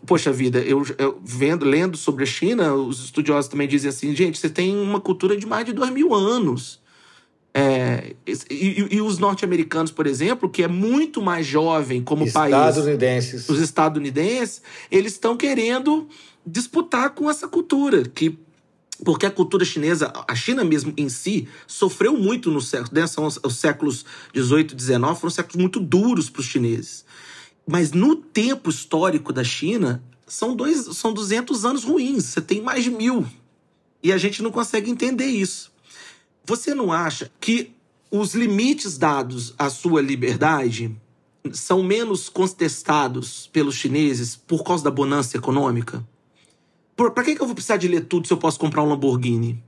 [0.06, 4.38] Poxa vida, eu, eu vendo, lendo sobre a China, os estudiosos também dizem assim, gente,
[4.38, 6.80] você tem uma cultura de mais de dois mil anos.
[7.58, 8.14] É,
[8.50, 13.48] e, e- os norte-americanos, por exemplo, que é muito mais jovem como país Estadunidenses.
[13.48, 14.60] os estadunidenses,
[14.90, 16.06] eles estão querendo
[16.46, 18.38] disputar com essa cultura, que
[19.04, 23.06] porque a cultura chinesa, a China mesmo em si, sofreu muito no século, né?
[23.06, 27.04] São os, os séculos 18 e 19, foram séculos muito duros para os chineses.
[27.66, 32.84] Mas no tempo histórico da China, são, dois, são 200 anos ruins, você tem mais
[32.84, 33.26] de mil.
[34.02, 35.72] E a gente não consegue entender isso.
[36.44, 37.72] Você não acha que
[38.10, 40.94] os limites dados à sua liberdade
[41.52, 46.06] são menos contestados pelos chineses por causa da bonança econômica?
[46.94, 48.88] Por, pra que, que eu vou precisar de ler tudo se eu posso comprar um
[48.88, 49.62] Lamborghini?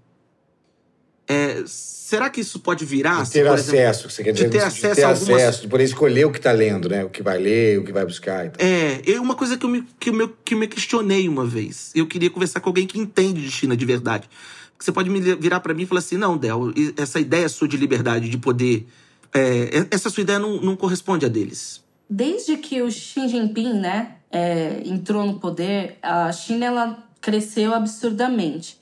[1.28, 3.22] É, será que isso pode virar?
[3.24, 5.42] De ter por exemplo, acesso, você quer de dizer, ter de acesso ter a algumas-
[5.42, 7.04] acesso, de poder escolher o que tá lendo, né?
[7.04, 8.66] O que vai ler, o que vai buscar e tal.
[8.66, 11.92] É, é uma coisa que eu, me, que, eu que eu me questionei uma vez.
[11.94, 14.28] Eu queria conversar com alguém que entende de China de verdade.
[14.72, 17.68] Porque você pode me virar pra mim e falar assim: não, Del, essa ideia sua
[17.68, 18.86] de liberdade, de poder.
[19.34, 21.82] é, essa sua ideia não, não corresponde a deles.
[22.08, 28.77] Desde que o Xi Jinping, né, é, entrou no poder, a China ela cresceu absurdamente.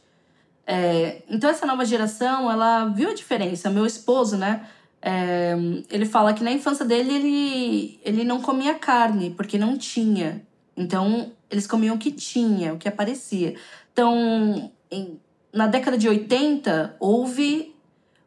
[0.66, 3.70] É, então essa nova geração, ela viu a diferença.
[3.70, 4.66] Meu esposo, né,
[5.00, 5.54] é,
[5.90, 10.42] ele fala que na infância dele ele, ele não comia carne porque não tinha.
[10.76, 13.54] Então eles comiam o que tinha, o que aparecia.
[13.92, 15.20] Então em-
[15.52, 17.74] na década de 80 houve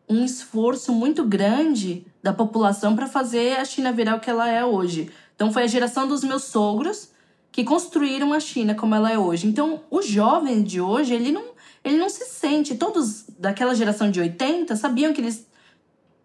[0.07, 4.65] um esforço muito grande da população para fazer a China virar o que ela é
[4.65, 5.11] hoje.
[5.35, 7.11] Então foi a geração dos meus sogros
[7.51, 9.47] que construíram a China como ela é hoje.
[9.47, 11.43] Então o jovem de hoje, ele não,
[11.89, 12.75] ele não se sente.
[12.75, 15.47] Todos daquela geração de 80 sabiam que eles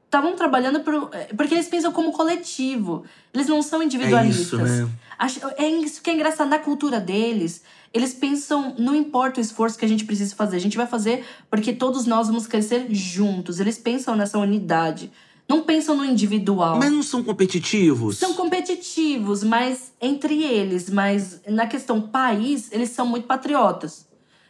[0.05, 3.05] estavam trabalhando por, porque eles pensam como coletivo.
[3.33, 4.61] Eles não são individualistas.
[4.61, 5.55] É isso, né?
[5.57, 7.63] É isso que é engraçado na cultura deles.
[7.93, 11.25] Eles pensam, não importa o esforço que a gente precisa fazer, a gente vai fazer
[11.49, 13.61] porque todos nós vamos crescer juntos.
[13.61, 15.11] Eles pensam nessa unidade.
[15.49, 16.79] Não pensam no individual.
[16.79, 18.17] Mas não são competitivos?
[18.17, 24.07] São competitivos, mas entre eles, mas na questão país, eles são muito patriotas.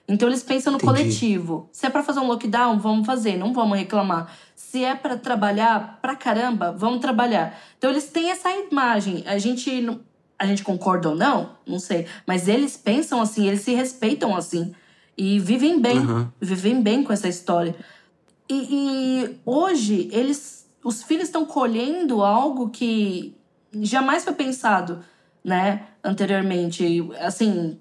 [0.07, 1.03] Então eles pensam no Entendi.
[1.03, 1.69] coletivo.
[1.73, 4.31] Se é pra fazer um lockdown, vamos fazer, não vamos reclamar.
[4.55, 7.59] Se é pra trabalhar pra caramba, vamos trabalhar.
[7.79, 9.23] Então eles têm essa imagem.
[9.27, 9.71] A gente
[10.39, 14.75] a gente concorda ou não, não sei, mas eles pensam assim, eles se respeitam assim
[15.17, 16.33] e vivem bem, Aham.
[16.41, 17.75] vivem bem com essa história.
[18.49, 23.37] E, e hoje eles, os filhos estão colhendo algo que
[23.81, 25.01] jamais foi pensado,
[25.43, 27.09] né, anteriormente.
[27.21, 27.79] Assim,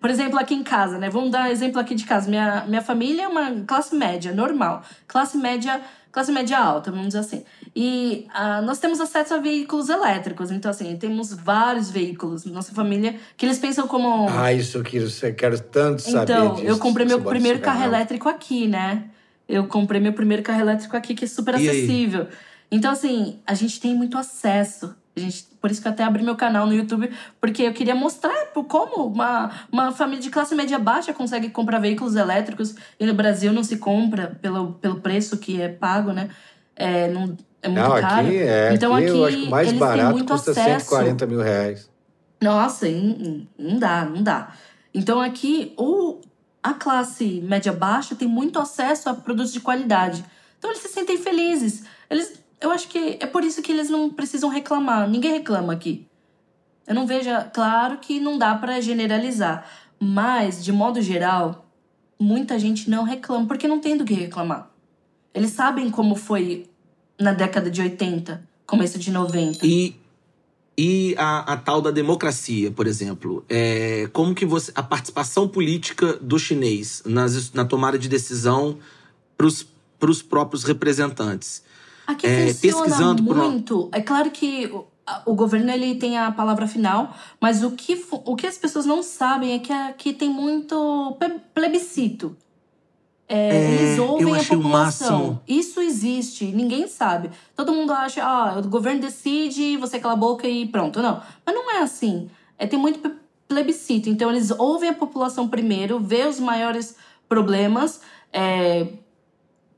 [0.00, 1.08] por exemplo, aqui em casa, né?
[1.10, 2.28] Vamos dar exemplo aqui de casa.
[2.28, 4.82] Minha, minha família é uma classe média, normal.
[5.08, 5.80] Classe média,
[6.12, 7.44] classe média alta, vamos dizer assim.
[7.74, 10.50] E ah, nós temos acesso a veículos elétricos.
[10.50, 12.44] Então, assim, temos vários veículos.
[12.44, 14.28] Nossa família, que eles pensam como...
[14.28, 16.66] Ah, isso aqui, eu quero tanto saber Então, disso.
[16.66, 19.04] eu comprei meu primeiro carro elétrico aqui, né?
[19.48, 21.68] Eu comprei meu primeiro carro elétrico aqui, que é super E aí?
[21.68, 22.26] acessível.
[22.70, 24.94] Então, assim, a gente tem muito acesso.
[25.16, 28.48] Gente, por isso que eu até abri meu canal no YouTube, porque eu queria mostrar
[28.68, 33.50] como uma, uma família de classe média baixa consegue comprar veículos elétricos e no Brasil
[33.50, 36.28] não se compra pelo, pelo preço que é pago, né?
[36.76, 38.26] É, não, é muito Não, caro.
[38.26, 38.74] aqui é.
[38.74, 40.90] então aqui, aqui eu acho que o mais eles têm barato muito custa acesso.
[40.90, 41.90] 140 mil reais.
[42.40, 44.52] Nossa, não, não dá, não dá.
[44.92, 46.20] Então aqui, o,
[46.62, 50.24] a classe média baixa tem muito acesso a produtos de qualidade.
[50.58, 51.84] Então eles se sentem felizes.
[52.10, 55.08] Eles, eu acho que é por isso que eles não precisam reclamar.
[55.08, 56.06] Ninguém reclama aqui.
[56.86, 57.30] Eu não vejo.
[57.52, 61.66] Claro que não dá para generalizar, mas, de modo geral,
[62.18, 64.70] muita gente não reclama, porque não tem do que reclamar.
[65.34, 66.66] Eles sabem como foi
[67.18, 69.66] na década de 80, começo de 90.
[69.66, 69.96] E,
[70.78, 73.44] e a, a tal da democracia, por exemplo.
[73.48, 74.72] É, como que você.
[74.74, 78.78] A participação política do chinês nas, na tomada de decisão
[79.36, 79.46] para
[80.10, 81.62] os próprios representantes.
[82.06, 83.88] Aqui É, funciona pesquisando por muito.
[83.92, 88.04] É claro que o, a- o governo ele tem a palavra final, mas o que,
[88.10, 91.16] o que as pessoas não sabem é que aqui tem muito
[91.54, 92.36] plebiscito.
[93.28, 95.18] É, É, eles ouvem eu a achei o população.
[95.18, 95.42] máximo.
[95.48, 97.30] Isso existe, ninguém sabe.
[97.56, 101.02] Todo mundo acha, ah, o governo decide, você cala a boca e pronto.
[101.02, 102.30] Não, mas não é assim.
[102.56, 103.00] É, tem muito
[103.48, 104.08] plebiscito.
[104.08, 106.94] Então eles ouvem a população primeiro, vê os maiores
[107.28, 108.00] problemas.
[108.32, 108.86] é,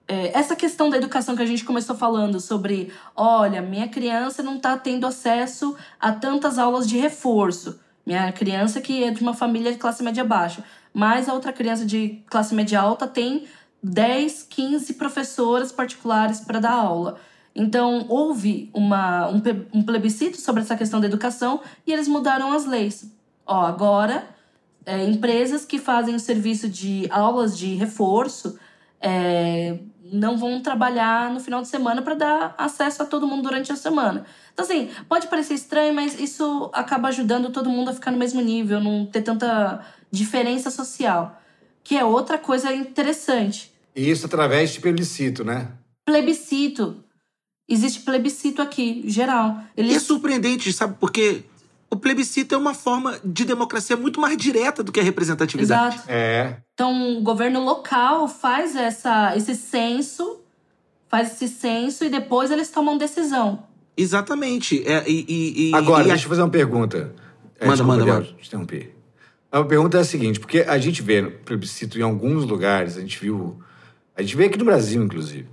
[0.08, 4.56] é, essa questão da educação que a gente começou falando sobre, olha, minha criança não
[4.56, 7.78] está tendo acesso a tantas aulas de reforço.
[8.06, 11.84] Minha criança que é de uma família de classe média baixa, mas a outra criança
[11.84, 13.44] de classe média alta tem
[13.82, 17.20] 10, 15 professoras particulares para dar aula.
[17.54, 19.42] Então, houve uma, um,
[19.74, 23.12] um plebiscito sobre essa questão da educação e eles mudaram as leis.
[23.44, 24.26] Ó, agora,
[24.86, 28.58] é, empresas que fazem o serviço de aulas de reforço
[29.00, 29.78] é,
[30.12, 33.76] não vão trabalhar no final de semana para dar acesso a todo mundo durante a
[33.76, 34.24] semana.
[34.52, 38.40] Então, assim, pode parecer estranho, mas isso acaba ajudando todo mundo a ficar no mesmo
[38.40, 41.40] nível, não ter tanta diferença social.
[41.84, 43.72] Que é outra coisa interessante.
[43.94, 45.68] E isso através de plebiscito, né?
[46.04, 47.02] Plebiscito.
[47.68, 49.62] Existe plebiscito aqui, geral.
[49.76, 50.96] E é surpreendente, sabe?
[50.98, 51.44] Porque
[51.90, 55.96] o plebiscito é uma forma de democracia muito mais direta do que a representatividade.
[55.96, 56.10] Exato.
[56.10, 56.56] É.
[56.74, 60.40] Então, o governo local faz essa, esse censo,
[61.08, 63.64] faz esse censo e depois eles tomam decisão.
[63.96, 64.86] Exatamente.
[64.86, 67.14] É, e, e- Agora, e deixa eu fazer uma pergunta.
[67.58, 68.26] É, Manda, desculpa, manda, Léo, manda.
[68.40, 68.94] te interromper.
[69.50, 73.00] A pergunta é a seguinte, porque a gente vê no plebiscito em alguns lugares, a
[73.00, 73.58] gente viu.
[74.14, 75.48] A gente vê aqui no Brasil, inclusive.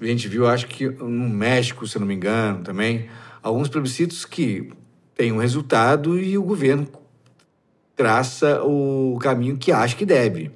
[0.00, 3.08] A gente viu, acho que no México, se eu não me engano, também,
[3.42, 4.70] alguns plebiscitos que
[5.14, 6.88] têm um resultado e o governo
[7.96, 10.50] traça o caminho que acha que deve.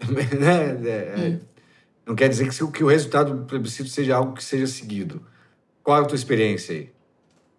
[0.08, 0.88] Né?
[0.88, 1.40] É, é,
[2.06, 5.22] Não quer dizer que, que o resultado do plebiscito seja algo que seja seguido.
[5.82, 6.90] Qual é a tua experiência aí?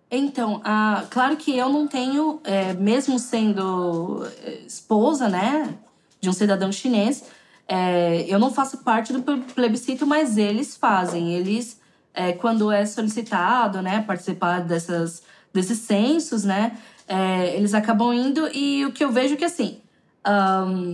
[0.10, 5.78] Então, ah, claro que eu não tenho, é, mesmo sendo é, esposa, né,
[6.20, 7.24] de um cidadão chinês,
[7.68, 11.34] é, eu não faço parte do ple- plebiscito, mas eles fazem.
[11.34, 11.80] Eles,
[12.14, 18.86] é, quando é solicitado, né, participar dessas, desses censos, né, é, eles acabam indo e
[18.86, 19.82] o que eu vejo é que, assim,
[20.24, 20.94] ahn,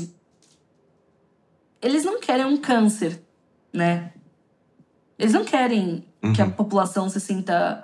[1.82, 3.22] eles não querem um câncer,
[3.72, 4.12] né?
[5.18, 6.04] Eles não querem
[6.36, 7.84] que a população se sinta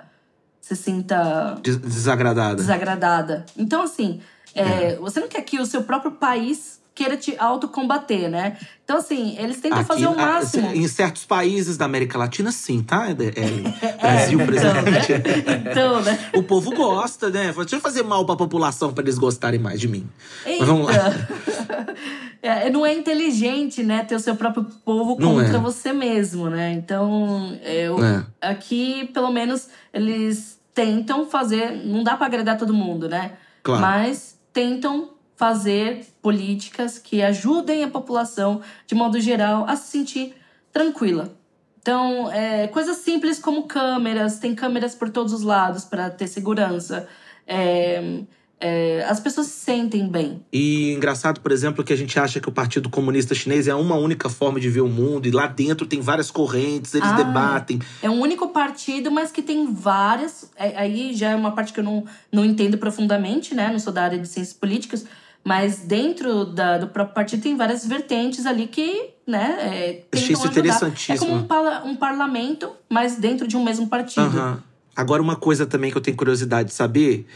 [0.60, 2.54] se sinta des- desagradada.
[2.56, 3.46] desagradada.
[3.56, 4.20] Então, assim,
[4.54, 8.56] é, você não quer que o seu próprio país queira te autocombater, né?
[8.84, 10.70] Então, assim, eles tentam Aqui, fazer o máximo.
[10.72, 13.08] Em certos países da América Latina, sim, tá?
[13.10, 13.64] Ellen?
[14.00, 15.12] Brasil, então, presente.
[15.12, 15.64] né?
[15.70, 16.30] Então, né?
[16.34, 17.52] O povo gosta, né?
[17.52, 20.06] Deixa eu fazer mal pra população pra eles gostarem mais de mim.
[20.46, 20.94] Mas vamos lá.
[22.42, 25.58] É, não é inteligente, né, ter o seu próprio povo Não contra é.
[25.58, 26.72] você mesmo, né?
[26.74, 28.26] Então, eu, É.
[28.38, 31.70] aqui, pelo menos, eles tentam fazer.
[31.86, 33.32] Não dá pra agradar todo mundo, né?
[33.62, 33.80] Claro.
[33.80, 40.34] Mas tentam fazer políticas que ajudem a população, de modo geral, a se sentir
[40.72, 41.34] tranquila.
[41.80, 47.06] Então, é, coisas simples como câmeras, tem câmeras por todos os lados para ter segurança.
[47.46, 48.22] É,
[48.58, 50.42] é, as pessoas se sentem bem.
[50.50, 53.96] E engraçado, por exemplo, que a gente acha que o Partido Comunista Chinês é uma
[53.96, 57.16] única forma de ver o mundo, e lá dentro tem várias correntes, eles Ah.
[57.16, 57.78] debatem.
[58.00, 60.50] É um único partido, mas que tem várias.
[60.56, 63.70] é- Aí já é uma parte que eu não, não entendo profundamente, né?
[63.70, 65.04] Não sou da área de ciências políticas.
[65.44, 69.56] Mas dentro da- do próprio partido tem várias vertentes ali que, né?
[69.60, 70.50] É, Achei isso ajudar.
[70.50, 71.14] interessantíssimo.
[71.14, 74.22] É como um, pala- um parlamento, mas dentro de um mesmo partido.
[74.22, 74.62] Aham.
[74.96, 77.26] Agora, uma coisa também que eu tenho curiosidade de saber: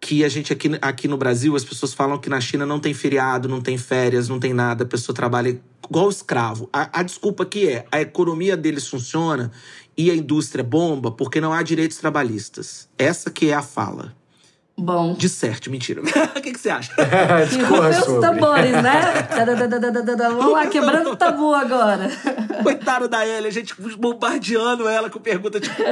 [0.00, 2.94] que a gente aqui, aqui no Brasil, as pessoas falam que na China não tem
[2.94, 5.58] feriado, não tem férias, não tem nada, a pessoa trabalha
[5.88, 6.68] igual escravo.
[6.72, 9.50] A, a desculpa aqui é: a economia deles funciona
[9.96, 12.88] e a indústria bomba porque não há direitos trabalhistas.
[12.96, 14.14] Essa que é a fala.
[14.78, 15.14] Bom.
[15.14, 16.02] Disserte, mentira.
[16.36, 16.92] o que, que você acha?
[16.94, 18.20] Que Discorra rufem os sobre.
[18.20, 19.00] tambores, né?
[20.28, 22.10] Vamos lá, quebrando o tabu agora.
[22.62, 25.82] Coitada da Ellen, a gente bombardeando ela com pergunta tipo,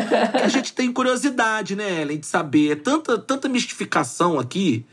[0.43, 2.72] a gente tem curiosidade, né, Ellen, de saber.
[2.72, 4.85] É tanta, tanta mistificação aqui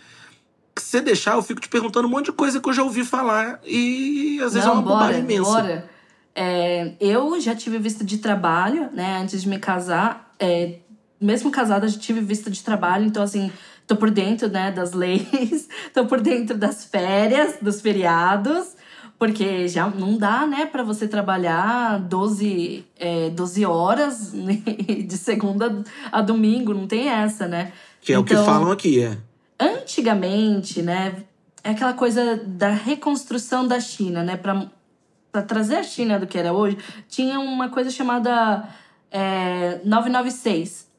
[0.73, 2.83] que se você deixar, eu fico te perguntando um monte de coisa que eu já
[2.83, 5.51] ouvi falar e às vezes é Não, uma bora, bobagem imensa.
[5.51, 5.89] bora.
[6.33, 9.19] É, eu já tive visto de trabalho, né?
[9.21, 10.33] Antes de me casar.
[10.39, 10.75] É,
[11.19, 13.05] mesmo casada, já tive vista de trabalho.
[13.05, 13.51] Então, assim,
[13.91, 18.77] tô por dentro, né, das leis, tô por dentro das férias, dos feriados,
[19.19, 26.21] porque já não dá, né, para você trabalhar 12, é, 12 horas de segunda a
[26.21, 27.73] domingo, não tem essa, né?
[27.99, 29.17] Que é o que Então, falam aqui, é.
[29.59, 31.23] antigamente, né,
[31.61, 36.53] é aquela coisa da reconstrução da China, né, para trazer a China do que era
[36.53, 36.77] hoje,
[37.09, 38.69] tinha uma coisa chamada
[39.11, 40.90] é, 996,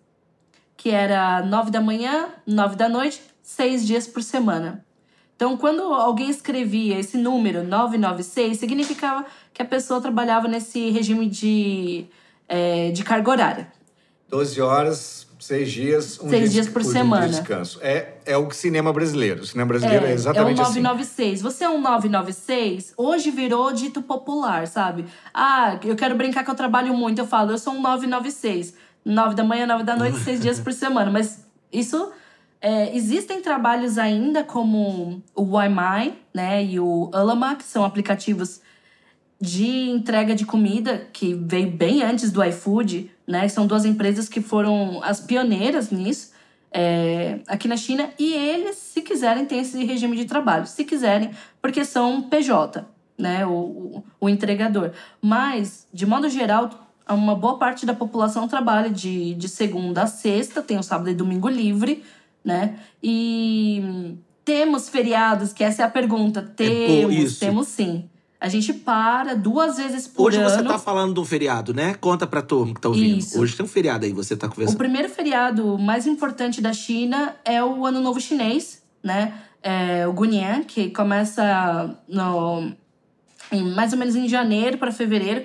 [0.83, 4.85] que era 9 da manhã, 9 da noite, seis dias por semana.
[5.37, 9.25] Então, quando alguém escrevia esse número 996, significava
[9.55, 12.07] que a pessoa trabalhava nesse regime de,
[12.49, 13.73] é, de carga horária.
[14.29, 17.29] 12 horas, seis dias, um Seis dia dias por dia semana.
[17.29, 17.79] de descanso.
[17.81, 19.43] É, é o cinema brasileiro.
[19.43, 20.81] O cinema brasileiro é, exatamente é um assim.
[20.81, 21.43] 996.
[21.43, 25.05] Você é um 996, hoje virou dito popular, sabe?
[25.33, 27.21] Ah, eu quero brincar que eu trabalho muito.
[27.21, 28.82] Eu falo, eu sou um 996.
[29.05, 31.11] 9 da manhã, 9 da noite, seis dias por semana.
[31.11, 32.13] Mas isso.
[32.61, 36.65] é, existem trabalhos ainda como o YMI, né?
[36.65, 38.61] E o Ulama, que são aplicativos
[39.41, 43.49] de entrega de comida que veio bem antes do iFood, né?
[43.49, 46.33] São duas empresas que foram as pioneiras nisso
[46.73, 51.31] é, aqui na China e eles, se quiserem, têm esse regime de trabalho, se quiserem,
[51.61, 52.85] porque são PJ,
[53.19, 53.45] né?
[53.45, 54.93] O, o, o entregador.
[55.21, 56.71] Mas, de modo geral,
[57.13, 61.15] uma boa parte da população trabalha de, de segunda a sexta, tem o sábado e
[61.15, 62.03] domingo livre,
[62.45, 62.79] né?
[63.03, 66.43] E temos feriados, que essa é a pergunta.
[66.43, 67.41] Temos, isso.
[67.41, 68.09] temos sim.
[68.41, 70.51] A gente para duas vezes por Hoje ano.
[70.51, 71.95] você tá falando de um feriado, né?
[71.95, 73.19] Conta pra turma que tá ouvindo.
[73.19, 73.41] Isso.
[73.41, 74.79] Hoje tem um feriado aí, você tá O conversando.
[74.79, 79.33] primeiro feriado mais importante da China é o Ano Novo Chinês, né?
[79.63, 82.73] É o Gunian, que começa no,
[83.53, 85.45] em, mais ou menos em janeiro para fevereiro.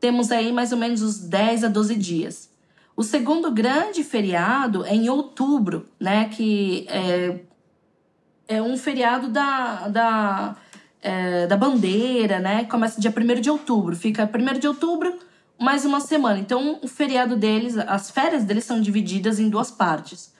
[0.00, 2.50] Temos aí mais ou menos os 10 a 12 dias.
[2.96, 6.28] O segundo grande feriado é em outubro, né?
[6.28, 7.40] Que é,
[8.48, 10.56] é um feriado da, da,
[11.00, 12.64] é, da bandeira, né?
[12.64, 13.94] Começa dia 1 de outubro.
[13.94, 15.16] Fica 1 de outubro,
[15.58, 16.38] mais uma semana.
[16.38, 20.32] Então, o feriado deles, as férias deles são divididas em duas partes.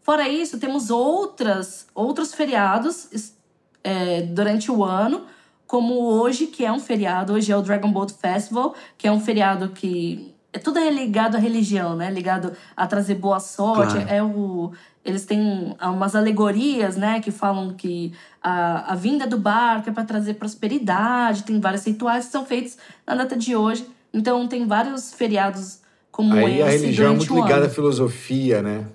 [0.00, 3.34] Fora isso, temos outras, outros feriados
[3.82, 5.24] é, durante o ano,
[5.66, 7.32] como hoje, que é um feriado.
[7.32, 10.32] Hoje é o Dragon Boat Festival, que é um feriado que...
[10.52, 12.08] É tudo é ligado à religião, né?
[12.10, 13.94] Ligado a trazer boa sorte.
[13.94, 14.08] Claro.
[14.08, 14.70] É o...
[15.04, 17.20] Eles têm umas alegorias, né?
[17.20, 21.42] Que falam que a, a vinda do barco é para trazer prosperidade.
[21.42, 23.84] Tem vários rituais que são feitos na data de hoje.
[24.12, 25.80] Então, tem vários feriados
[26.12, 27.70] como Aí a esse religião é muito ligada à ano.
[27.70, 28.86] filosofia, né?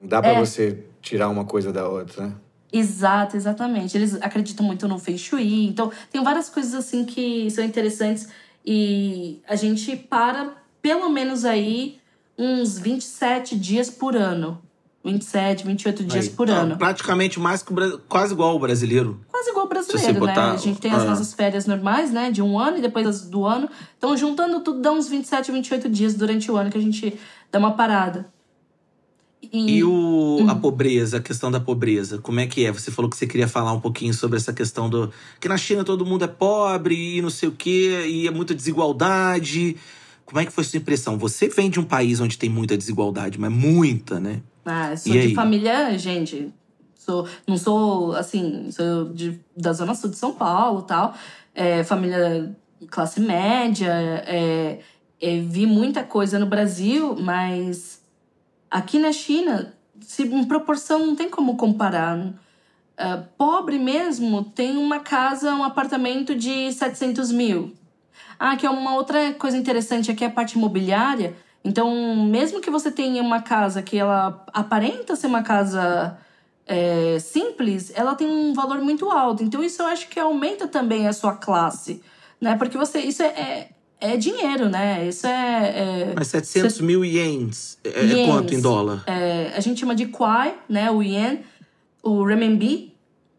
[0.00, 0.38] Não dá pra É.
[0.38, 2.32] você tirar uma coisa da outra, né?
[2.72, 3.96] Exato, exatamente.
[3.96, 5.66] Eles acreditam muito no Feng Shui.
[5.66, 8.28] Então, tem várias coisas assim que são interessantes.
[8.64, 11.98] E a gente para pelo menos aí
[12.38, 14.60] uns 27 dias por ano.
[15.04, 16.30] 27, 28 dias Aí.
[16.32, 16.76] por Ah, ano.
[16.76, 19.20] praticamente mais que o quase igual o brasileiro.
[19.30, 20.54] Quase igual o Se você brasileiro, botar- né?
[20.54, 21.06] A gente tem as ah.
[21.06, 22.30] nossas férias normais, né?
[22.30, 23.68] De um ano e depois do ano.
[23.98, 27.18] Então, juntando tudo, dá uns 27, 28 dias durante o ano que a gente
[27.50, 28.32] dá uma parada.
[29.52, 30.48] E o, Hum.
[30.50, 32.70] a pobreza, a questão da pobreza, como é que é?
[32.72, 35.12] Você falou que você queria falar um pouquinho sobre essa questão do.
[35.40, 38.54] Que na China todo mundo é pobre e não sei o quê, e é muita
[38.54, 39.76] desigualdade.
[40.24, 41.18] Como é que foi sua impressão?
[41.18, 44.40] Você vem de um país onde tem muita desigualdade, mas muita, né?
[44.64, 45.34] Ah, sou E de aí?
[45.34, 46.52] família, gente.
[46.94, 51.14] Sou, não sou, assim, sou de, da Zona Sul de São Paulo tal.
[51.52, 52.56] É, família
[52.88, 53.90] classe média.
[54.24, 54.78] É,
[55.20, 58.00] é, vi muita coisa no Brasil, mas
[58.72, 62.32] aqui na China, se, em proporção, não tem como comparar.
[62.96, 67.74] Ah, pobre mesmo tem uma casa, um apartamento de 700 mil.
[68.38, 71.36] Ah, que é uma outra coisa interessante aqui é a parte imobiliária.
[71.64, 76.18] Então, mesmo que você tenha uma casa que ela aparenta ser uma casa
[76.66, 79.44] é, simples, ela tem um valor muito alto.
[79.44, 82.02] Então, isso eu acho que aumenta também a sua classe,
[82.40, 82.56] né?
[82.56, 83.68] Porque você, isso é,
[84.02, 85.06] é, dinheiro, né?
[85.06, 88.26] Isso é, é Mas 700 mil ienes é, é Ienes.
[88.26, 89.04] quanto em dólar?
[89.06, 90.90] é, a gente chama de Kwai, né?
[90.90, 91.40] O Yen,
[92.02, 92.90] o Renminbi.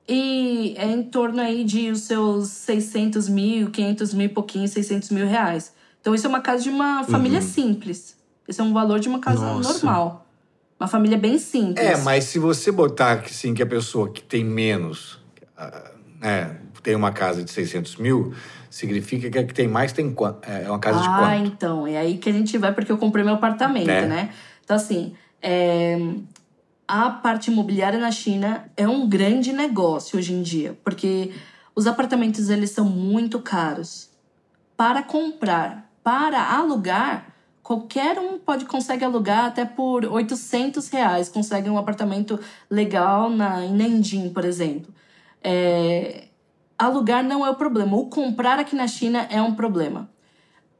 [0.07, 5.09] E é em torno aí de os seus 600 mil, 500 mil e pouquinho, 600
[5.11, 5.73] mil reais.
[6.01, 8.17] Então isso é uma casa de uma família simples.
[8.47, 9.73] Esse é um valor de uma casa Nossa.
[9.73, 10.27] normal.
[10.77, 11.85] Uma família bem simples.
[11.85, 15.19] É, mas se você botar que, sim, que a pessoa que tem menos,
[15.57, 18.33] ah, né, tem uma casa de 600 mil,
[18.73, 21.45] significa que a que tem mais tem quan- é uma casa de ah, quanto?
[21.47, 21.85] então.
[21.85, 24.01] É aí que a gente vai, porque eu comprei meu apartamento, Né?
[24.07, 24.29] né?
[24.63, 25.95] Então, assim, é,
[26.87, 31.31] a parte imobiliária na China é um grande negócio hoje em dia, porque
[31.75, 34.09] os apartamentos eles são muito caros.
[34.75, 37.27] Para comprar, para alugar,
[37.61, 41.29] qualquer um pode consegue alugar até por 800 reais.
[41.29, 42.39] Consegue um apartamento
[42.71, 44.91] legal na, em Nanjing, por exemplo.
[45.43, 46.23] É,
[46.77, 47.97] alugar não é o problema.
[47.97, 50.09] O comprar aqui na China é um problema.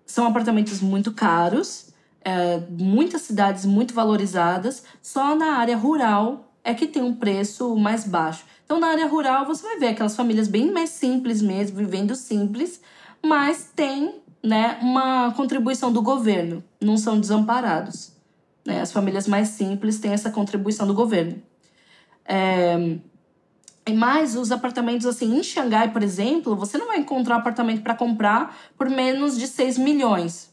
[0.05, 4.83] São apartamentos muito caros, é, muitas cidades muito valorizadas.
[5.01, 8.45] Só na área rural é que tem um preço mais baixo.
[8.65, 12.81] Então, na área rural, você vai ver aquelas famílias bem mais simples mesmo, vivendo simples,
[13.21, 18.13] mas tem né, uma contribuição do governo, não são desamparados.
[18.65, 18.81] Né?
[18.81, 21.41] As famílias mais simples têm essa contribuição do governo.
[22.25, 22.97] É...
[23.91, 27.93] Mas os apartamentos, assim, em Xangai, por exemplo, você não vai encontrar um apartamento para
[27.93, 30.49] comprar por menos de 6 milhões.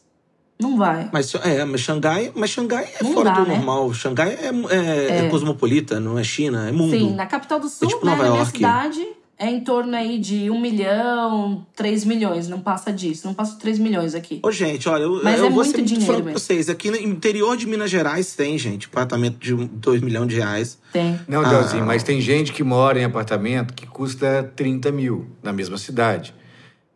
[0.58, 1.08] Não vai.
[1.12, 3.56] Mas, é, mas Xangai, mas Xangai é Não fora dá, do né?
[3.56, 3.94] normal.
[3.94, 6.90] Xangai é, é, é cosmopolita, não é China, é mundo.
[6.90, 8.58] Sim, na capital do sul, tipo né, Nova na minha York.
[8.58, 9.08] cidade,
[9.42, 12.46] é em torno aí de 1 milhão, 3 milhões.
[12.46, 14.38] Não passa disso, não passa de 3 milhões aqui.
[14.42, 16.38] Ô, gente, olha, eu, Mas eu é vou muito ser muito dinheiro mesmo.
[16.38, 16.68] vocês.
[16.68, 20.78] Aqui no interior de Minas Gerais tem, gente, apartamento de 2 milhões de reais.
[20.92, 21.18] Tem.
[21.26, 21.48] Não, Ah.
[21.48, 26.34] Delzinho, mas tem gente que mora em apartamento que custa 30 mil na mesma cidade.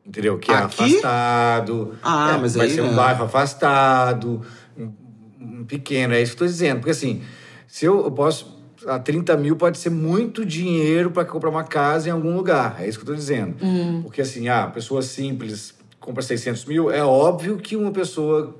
[0.06, 0.38] Entendeu?
[0.38, 0.82] Que é Aqui?
[0.82, 1.94] afastado.
[2.02, 2.94] Ah, é, mas vai aí, ser um né?
[2.94, 4.42] bairro afastado,
[4.78, 4.92] um,
[5.40, 6.76] um pequeno, é isso que eu estou dizendo.
[6.80, 7.22] Porque assim,
[7.66, 8.53] se eu, eu posso.
[8.86, 12.76] A 30 mil pode ser muito dinheiro para comprar uma casa em algum lugar.
[12.80, 13.56] É isso que eu estou dizendo.
[14.02, 18.54] Porque assim, ah, pessoa simples compra 600 mil, é óbvio que uma pessoa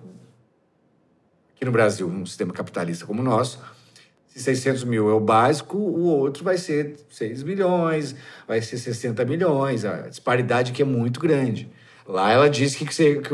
[1.55, 3.61] aqui no Brasil, num sistema capitalista como o nosso,
[4.27, 8.17] se 600 mil é o básico, o outro vai ser 6 milhões,
[8.49, 9.85] vai ser 60 milhões.
[9.85, 11.71] A disparidade que é muito grande.
[12.07, 13.31] Lá ela diz que você, que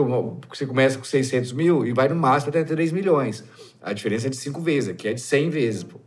[0.49, 3.45] você começa com 600 mil e vai no máximo até 3 milhões.
[3.81, 5.85] A diferença é de 5 vezes, aqui é de 100 vezes.
[5.85, 6.01] Pô.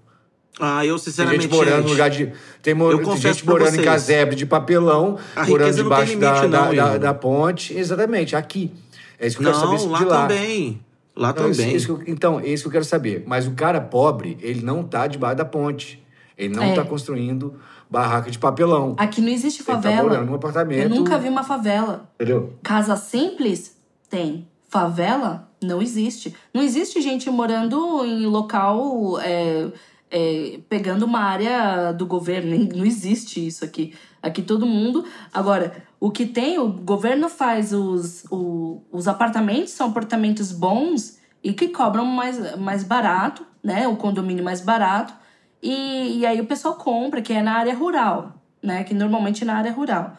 [0.60, 1.44] Ah, eu Tem sinceramente.
[1.44, 2.32] gente morando gente, no lugar de.
[2.62, 6.32] Tem, eu tem gente morando em casebre de papelão, A morando não tem debaixo da,
[6.34, 7.00] limite, da, não, da, Igor.
[7.00, 7.74] da ponte.
[7.78, 8.72] Exatamente, aqui.
[9.20, 10.22] É isso que eu quero saber Não, lá de lá.
[10.28, 10.82] também.
[11.16, 11.76] Lá Não, isso- também.
[11.76, 13.24] isso eu- então, é isso que eu quero saber.
[13.26, 16.04] Mas o cara pobre, ele não tá debaixo da ponte.
[16.38, 16.74] Ele não É.
[16.74, 17.56] tá construindo
[17.90, 18.96] barraca de papelão.
[18.98, 20.04] Aqui não existe Ele tá favela.
[20.10, 20.82] morando num apartamento.
[20.84, 22.10] Eu nunca vi uma favela.
[22.16, 22.54] Entendeu?
[22.64, 23.76] Casa simples?
[24.10, 24.48] Tem.
[24.70, 25.48] Favela?
[25.62, 26.36] Não existe.
[26.54, 29.68] Não existe gente morando em local é,
[30.14, 32.70] é, pegando uma área do governo.
[32.76, 33.96] Não existe isso aqui.
[34.22, 35.04] Aqui todo mundo.
[35.34, 41.52] Agora, o que tem, o governo faz os, o- os apartamentos, são apartamentos bons e
[41.52, 43.88] que cobram mais, mais barato, né?
[43.88, 45.14] O condomínio mais barato.
[45.62, 48.84] E, e aí o pessoal compra, que é na área rural, né?
[48.84, 50.16] Que normalmente é na área rural.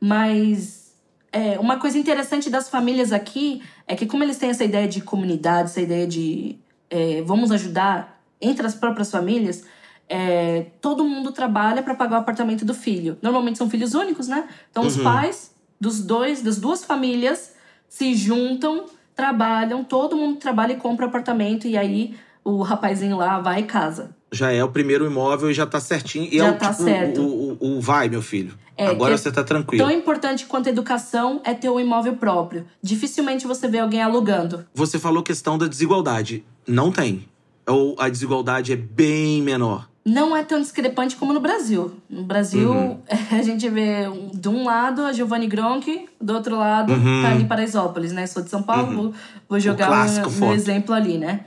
[0.00, 0.92] Mas
[1.32, 5.00] é, uma coisa interessante das famílias aqui é que, como eles têm essa ideia de
[5.00, 6.58] comunidade, essa ideia de
[6.90, 9.64] é, vamos ajudar entre as próprias famílias,
[10.08, 13.16] é, todo mundo trabalha para pagar o apartamento do filho.
[13.22, 14.48] Normalmente são filhos únicos, né?
[14.70, 17.54] Então os pais dos dois, das duas famílias
[17.88, 22.14] se juntam, trabalham, todo mundo trabalha e compra apartamento e aí
[22.44, 24.14] o rapazinho lá vai e casa.
[24.30, 26.28] Já é o primeiro imóvel e já tá certinho.
[26.30, 27.20] E Já é o, tá tipo, certo.
[27.22, 28.54] O, o, o vai, meu filho.
[28.76, 29.84] É, Agora que- você tá tranquilo.
[29.84, 32.66] Tão importante quanto a educação é ter um imóvel próprio.
[32.82, 34.66] Dificilmente você vê alguém alugando.
[34.74, 36.44] Você falou questão da desigualdade.
[36.66, 37.26] Não tem.
[37.66, 39.88] Ou a desigualdade é bem menor.
[40.04, 41.92] Não é tão discrepante como no Brasil.
[42.08, 42.98] No Brasil, Uhum.
[43.32, 46.92] a gente vê um- de um lado a Giovanni Gronk, do outro lado
[47.22, 48.24] tá ali Paraisópolis, né?
[48.26, 49.14] Sou de São Paulo, vou,
[49.48, 50.26] vou jogar Uhum.
[50.26, 50.54] um, forte.
[50.54, 51.40] exemplo ali, né?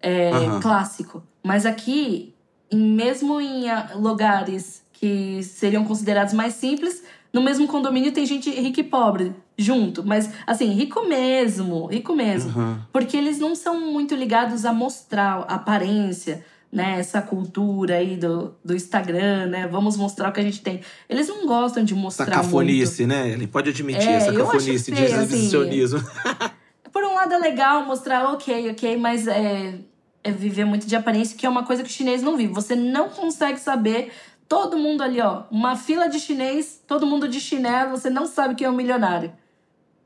[0.00, 0.60] É Aham.
[0.60, 1.22] clássico.
[1.44, 2.32] Mas aqui,
[2.72, 7.02] mesmo em ah, lugares que seriam considerados mais simples,
[7.36, 10.02] no mesmo condomínio tem gente rica e pobre junto.
[10.02, 12.58] Mas, assim, rico mesmo, rico mesmo.
[12.58, 12.78] Uhum.
[12.90, 16.98] Porque eles não são muito ligados a mostrar a aparência, né?
[16.98, 19.68] Essa cultura aí do, do Instagram, né?
[19.70, 20.80] Vamos mostrar o que a gente tem.
[21.10, 23.28] Eles não gostam de mostrar Essa cafonice, né?
[23.28, 25.14] Ele pode admitir É, essa cafonice de assim.
[25.14, 26.00] exibicionismo.
[26.00, 26.50] muito.
[26.90, 29.74] Por um lado é legal mostrar, ok, ok, mas é,
[30.24, 32.54] é viver muito de aparência, que é uma coisa que o chinês não vive.
[32.54, 34.10] Você não consegue saber.
[34.48, 38.54] Todo mundo ali, ó, uma fila de chinês, todo mundo de chinelo, você não sabe
[38.54, 39.32] quem é o milionário.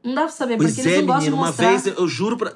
[0.02, 1.68] Não dá pra saber, Pois porque eles é, não gostam menino, de uma mostrar.
[1.70, 2.54] vez, eu juro pra.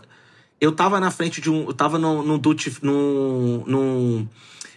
[0.61, 1.67] Eu tava na frente de um.
[1.67, 4.29] Eu tava no, no, duty, no, no,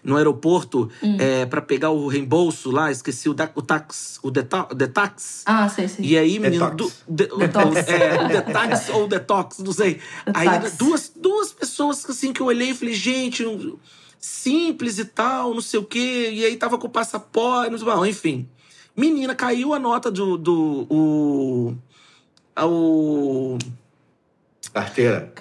[0.04, 1.16] no aeroporto Hum.
[1.18, 4.20] é, pra pegar o reembolso lá, esqueci o, da, o tax.
[4.22, 5.44] O deta, detax.
[5.46, 6.04] Ah, sei, sei.
[6.06, 7.04] E aí, menino, Detox.
[7.08, 7.76] du- de- o- Detox.
[7.88, 10.02] é, o detax ou detox, não sei.
[10.34, 10.48] Aí
[10.78, 13.78] duas, duas pessoas assim que eu olhei e falei, gente, um-
[14.20, 16.30] simples e tal, não sei o quê.
[16.32, 18.50] E aí tava com o passaporte, não sei, bom, enfim.
[18.96, 20.38] Menina, caiu a nota do.
[20.38, 21.76] do o,
[22.60, 23.58] o,
[24.74, 25.34] Carteira.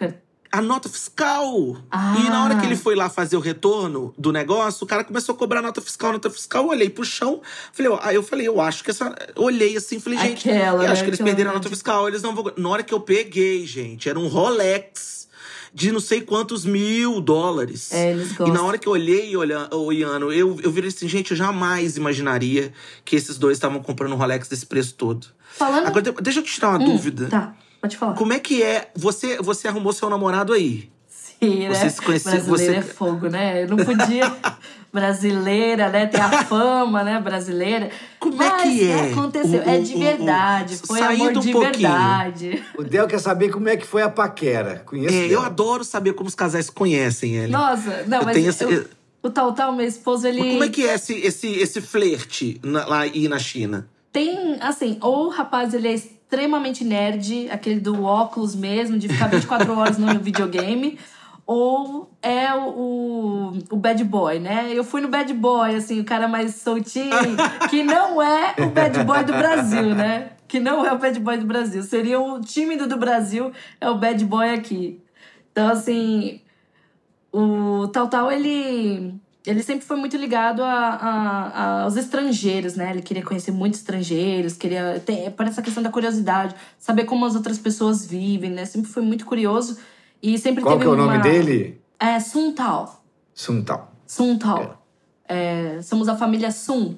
[0.52, 1.76] a nota fiscal.
[1.90, 2.16] Ah.
[2.18, 5.34] E na hora que ele foi lá fazer o retorno do negócio, o cara começou
[5.34, 6.64] a cobrar nota fiscal, nota fiscal.
[6.64, 7.40] Eu olhei pro chão,
[7.72, 9.14] falei, ó, aí eu falei, eu acho que essa.
[9.36, 12.22] Olhei assim, falei, gente, Aquela, eu né, acho que eles perderam a nota fiscal, eles
[12.22, 12.52] não vão.
[12.56, 15.25] Na hora que eu peguei, gente, era um Rolex
[15.76, 17.92] de não sei quantos mil dólares.
[17.92, 18.54] É, eles E gostam.
[18.54, 21.98] na hora que eu olhei, olha, o Iano, eu, eu virei assim, gente, eu jamais
[21.98, 22.72] imaginaria
[23.04, 25.26] que esses dois estavam comprando um Rolex desse preço todo.
[25.54, 25.86] Falando.
[25.86, 27.28] Agora, de- deixa eu te tirar uma Hum, dúvida.
[27.28, 28.14] Tá, pode falar.
[28.14, 28.90] Como é que é?
[28.96, 30.88] Você, você arrumou seu namorado aí?
[31.42, 31.74] Sim, né?
[31.74, 33.62] Você se conhecia- Brasileira você- é fogo, né?
[33.64, 34.32] Eu não podia.
[34.92, 36.06] brasileira, né?
[36.06, 37.20] Tem a fama, né?
[37.20, 37.90] Brasileira.
[38.18, 39.12] Como é Mas, que né, é?
[39.12, 39.60] Aconteceu.
[39.60, 40.76] O- é o- de o- o- verdade.
[40.86, 41.72] Foi amor um de pouquinho.
[41.90, 42.64] verdade.
[42.78, 44.82] O Del quer saber como é que foi a paquera.
[44.86, 47.52] Conheço É, eu adoro saber como os casais se conhecem, ele.
[47.52, 48.86] Nossa, não, Eu mas tenho esse- eu-
[49.22, 50.40] o Tal Tal, meu esposo, ele.
[50.40, 53.86] Mas como é que é esse, esse, esse flerte na- lá aí na China?
[54.12, 59.26] Tem, assim, ou o rapaz ele é extremamente nerd, aquele do óculos mesmo, de ficar
[59.26, 60.98] 24 horas no videogame,
[61.46, 64.72] ou é o, o, bad boy, né?
[64.74, 67.10] Eu fui no bad boy, assim, o cara mais soltinho,
[67.70, 70.30] que não é o bad boy do Brasil, né?
[70.48, 71.82] Que não é o bad boy do Brasil.
[71.84, 75.00] Seria o tímido do Brasil, é o bad boy aqui.
[75.52, 76.40] Então, assim,
[77.32, 79.14] o Tal Tal, ele,
[79.46, 82.90] ele sempre foi muito ligado a, a- aos estrangeiros, né?
[82.90, 87.36] Ele queria conhecer muitos estrangeiros, queria ter para essa questão da curiosidade, saber como as
[87.36, 88.64] outras pessoas vivem, né?
[88.64, 89.78] Sempre foi muito curioso
[90.34, 91.80] e sempre Qual teve que é o nome uma- dele?
[91.98, 93.02] É Sun Tao.
[93.34, 93.90] Sun Tao.
[94.06, 94.78] Sun Tao.
[95.28, 96.94] É, somos a família Sun,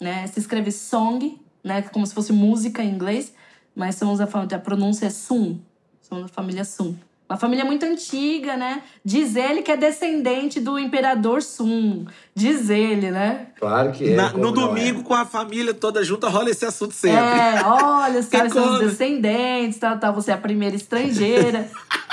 [0.00, 0.26] né?
[0.28, 1.82] Se escreve Song, né?
[1.82, 3.32] Como se fosse música em inglês,
[3.76, 5.58] mas somos a família, a pronúncia é Sun.
[6.00, 6.94] Somos a família Sun.
[7.28, 8.82] Uma família muito antiga, né?
[9.04, 12.06] Diz ele que é descendente do imperador Sun.
[12.34, 13.48] Diz ele, né?
[13.60, 14.16] Claro que é.
[14.16, 15.02] Na- no não domingo, é.
[15.02, 17.18] com a família toda junta, rola esse assunto sempre.
[17.18, 20.14] É, olha, os caras são descendentes, tal, tal.
[20.14, 21.68] Você é a primeira estrangeira.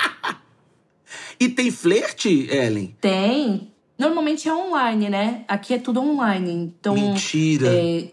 [1.40, 2.96] E tem flerte, Ellen?
[3.00, 3.72] Tem.
[3.98, 5.46] Normalmente é online, né?
[5.48, 6.52] Aqui é tudo online.
[6.52, 6.94] Então.
[6.96, 7.68] Mentira.
[7.68, 8.12] É,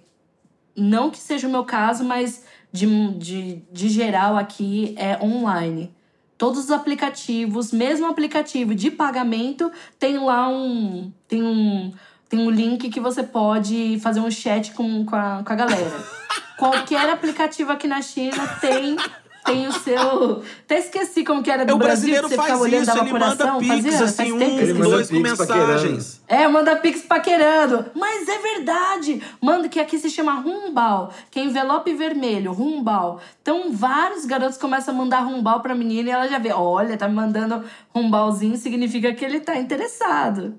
[0.76, 5.94] não que seja o meu caso, mas de, de, de geral aqui é online.
[6.38, 11.12] Todos os aplicativos, mesmo aplicativo de pagamento, tem lá um.
[11.28, 11.92] Tem um.
[12.28, 16.04] Tem um link que você pode fazer um chat com, com, a, com a galera.
[16.58, 18.96] Qualquer aplicativo aqui na China tem.
[19.44, 20.42] Tem o seu.
[20.64, 22.98] Até esqueci como que era do É, o Brasil, brasileiro que você faz olhando, isso,
[22.98, 26.20] ele manda pix, fazia, faz assim, um, Ele dois com mensagens.
[26.28, 27.86] é, manda pix paquerando.
[27.94, 29.20] Mas é verdade.
[29.40, 33.20] Manda que aqui se chama rumbal, que é envelope vermelho, rumbal.
[33.42, 37.08] Então vários garotos começam a mandar rumbal pra menina e ela já vê, olha, tá
[37.08, 37.64] me mandando
[37.94, 40.54] rumbalzinho, significa que ele tá interessado.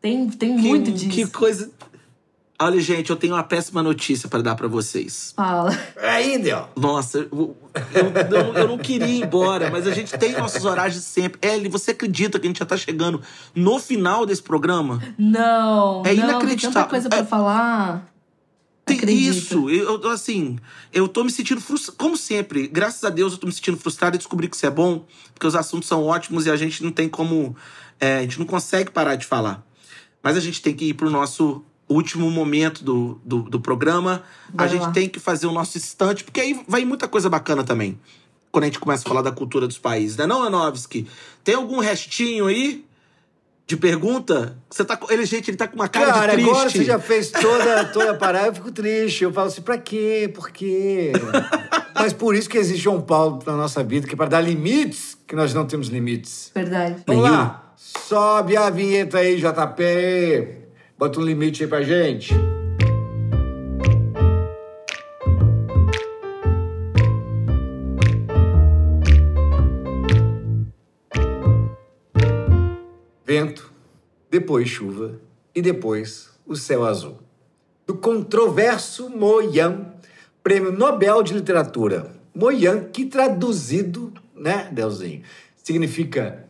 [0.00, 1.10] Tem, tem Que- muito disso.
[1.10, 1.70] Que coisa.
[2.64, 5.32] Olha, gente, eu tenho uma péssima notícia pra dar pra vocês.
[5.36, 5.70] Fala.
[6.00, 6.68] Aí, Del.
[6.76, 7.56] Nossa, eu,
[7.94, 11.38] eu, eu- eu não queria ir embora, mas a gente tem nossos horários sempre.
[11.46, 13.20] Ellie, você acredita que a gente já tá chegando
[13.54, 15.02] no final desse programa?
[15.18, 16.56] Não, É não, inacreditável.
[16.56, 18.08] Tem tanta coisa pra É- falar.
[18.84, 19.30] Tem Acredito.
[19.36, 19.70] isso.
[19.70, 20.58] Eu, eu, assim,
[20.92, 21.96] eu tô me sentindo frustrado.
[21.98, 24.70] Como sempre, graças a Deus eu tô me sentindo frustrado e descobri que isso é
[24.70, 27.56] bom, porque os assuntos são ótimos e a gente não tem como.
[28.00, 29.64] é, a gente não consegue parar de falar.
[30.20, 34.22] Mas a gente tem que ir pro nosso último momento do, do, do programa.
[34.52, 34.90] Vai a gente lá.
[34.90, 37.98] tem que fazer o nosso instante, porque aí vai muita coisa bacana também.
[38.50, 41.06] Quando a gente começa a falar da cultura dos países, né, não, Anovski?
[41.42, 42.84] Tem algum restinho aí
[43.66, 44.58] de pergunta?
[44.68, 45.10] Você tá com.
[45.10, 46.50] Ele, gente, ele tá com uma cara, Cara, de triste.
[46.50, 49.24] agora você já fez toda, toda a parada, eu fico triste.
[49.24, 50.30] Eu falo assim, pra quê?
[50.34, 51.12] Por quê?
[51.94, 55.16] Mas por isso que existe João Paulo na nossa vida, que é para dar limites,
[55.26, 56.50] que nós não temos limites.
[56.54, 57.02] Verdade.
[57.06, 57.36] Vamos Nenhum.
[57.36, 57.72] lá.
[57.76, 60.61] Sobe a vinheta aí, JP.
[61.02, 62.32] Bota um limite aí pra gente.
[73.24, 73.72] Vento,
[74.30, 75.18] depois chuva
[75.52, 77.18] e depois o céu azul.
[77.84, 79.86] Do controverso Moyan,
[80.40, 82.12] Prêmio Nobel de Literatura.
[82.32, 85.22] Moyan, que traduzido, né, Delzinho,
[85.64, 86.46] significa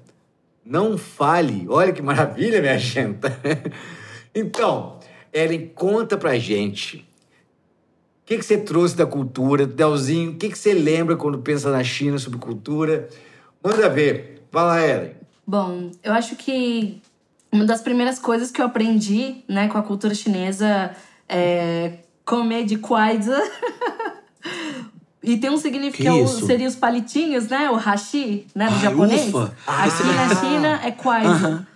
[0.62, 1.66] não fale.
[1.70, 3.20] Olha que maravilha, minha gente.
[4.34, 4.98] Então,
[5.32, 6.98] Ellen, conta pra gente.
[6.98, 9.66] O que, que você trouxe da cultura?
[9.66, 13.08] Delzinho, o que, que você lembra quando pensa na China sobre cultura?
[13.62, 14.42] Manda ver.
[14.50, 15.12] Vai lá, Ellen.
[15.46, 17.00] Bom, eu acho que
[17.50, 20.92] uma das primeiras coisas que eu aprendi, né, com a cultura chinesa
[21.28, 23.36] é comer de quaiza.
[25.22, 26.46] e tem um significado, Que isso?
[26.46, 29.28] seria os palitinhos, né, o hashi, né, do Ai, japonês.
[29.28, 29.54] ufa!
[29.66, 31.66] Aqui na China é quaiza.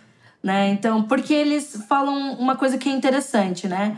[0.46, 0.68] Né?
[0.68, 3.96] Então, porque eles falam uma coisa que é interessante, né?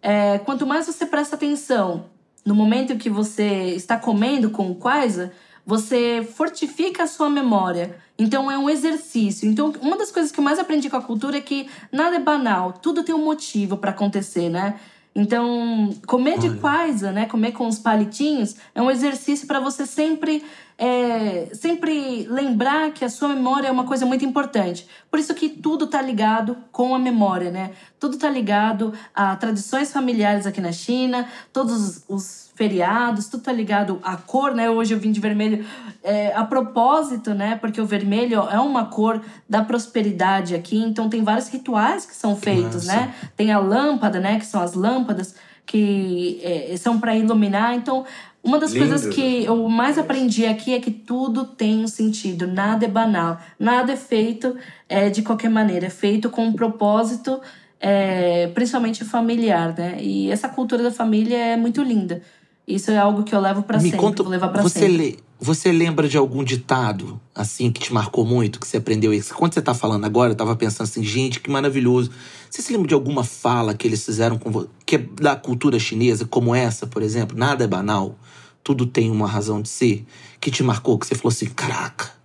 [0.00, 2.04] É, quanto mais você presta atenção
[2.46, 5.32] no momento que você está comendo com o quaiza,
[5.66, 7.96] você fortifica a sua memória.
[8.16, 9.50] Então é um exercício.
[9.50, 12.20] Então, uma das coisas que eu mais aprendi com a cultura é que nada é
[12.20, 14.78] banal, tudo tem um motivo para acontecer, né?
[15.18, 20.44] Então, comer de quaiza, né, comer com os palitinhos, é um exercício para você sempre
[20.78, 24.86] é, sempre lembrar que a sua memória é uma coisa muito importante.
[25.10, 27.72] Por isso que tudo está ligado com a memória, né?
[27.98, 34.00] Tudo está ligado a tradições familiares aqui na China, todos os feriados, tudo tá ligado
[34.02, 34.68] à cor, né?
[34.68, 35.64] Hoje eu vim de vermelho
[36.02, 37.56] é, a propósito, né?
[37.60, 42.34] Porque o vermelho é uma cor da prosperidade aqui, então tem vários rituais que são
[42.34, 43.00] feitos, massa.
[43.00, 43.14] né?
[43.36, 44.40] Tem a lâmpada, né?
[44.40, 47.76] Que são as lâmpadas que é, são para iluminar.
[47.76, 48.04] Então,
[48.42, 48.88] uma das Lindo.
[48.88, 53.38] coisas que eu mais aprendi aqui é que tudo tem um sentido, nada é banal,
[53.56, 54.56] nada é feito
[54.88, 57.40] é, de qualquer maneira, é feito com um propósito,
[57.78, 59.98] é, principalmente familiar, né?
[60.00, 62.20] E essa cultura da família é muito linda.
[62.68, 64.96] Isso é algo que eu levo para sempre, conta, vou levar para você, sempre.
[64.96, 69.32] lê, você lembra de algum ditado, assim, que te marcou muito, que você aprendeu isso?
[69.34, 72.10] Quando você tá falando agora, eu tava pensando assim, gente, que maravilhoso.
[72.50, 75.78] Você se lembra de alguma fala que eles fizeram com você, que é da cultura
[75.78, 77.38] chinesa, como essa, por exemplo?
[77.38, 78.18] Nada é banal,
[78.62, 80.04] tudo tem uma razão de ser,
[80.38, 82.17] que te marcou, que você falou assim, caraca.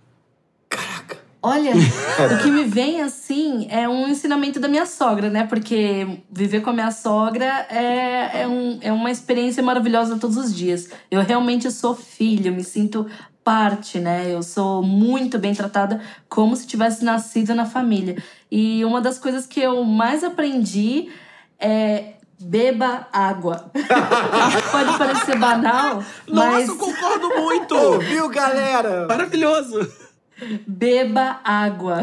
[1.46, 5.46] Olha, o que me vem assim é um ensinamento da minha sogra, né?
[5.46, 10.56] Porque viver com a minha sogra é, é, um, é uma experiência maravilhosa todos os
[10.56, 10.88] dias.
[11.10, 13.06] Eu realmente sou filho, me sinto
[13.44, 14.24] parte, né?
[14.32, 18.16] Eu sou muito bem tratada, como se tivesse nascido na família.
[18.50, 21.10] E uma das coisas que eu mais aprendi
[21.60, 23.70] é beba água.
[24.72, 27.74] Pode parecer banal, mas Nossa, eu concordo muito!
[27.74, 29.06] Ouviu, galera?
[29.06, 30.03] Maravilhoso!
[30.66, 32.02] Beba água.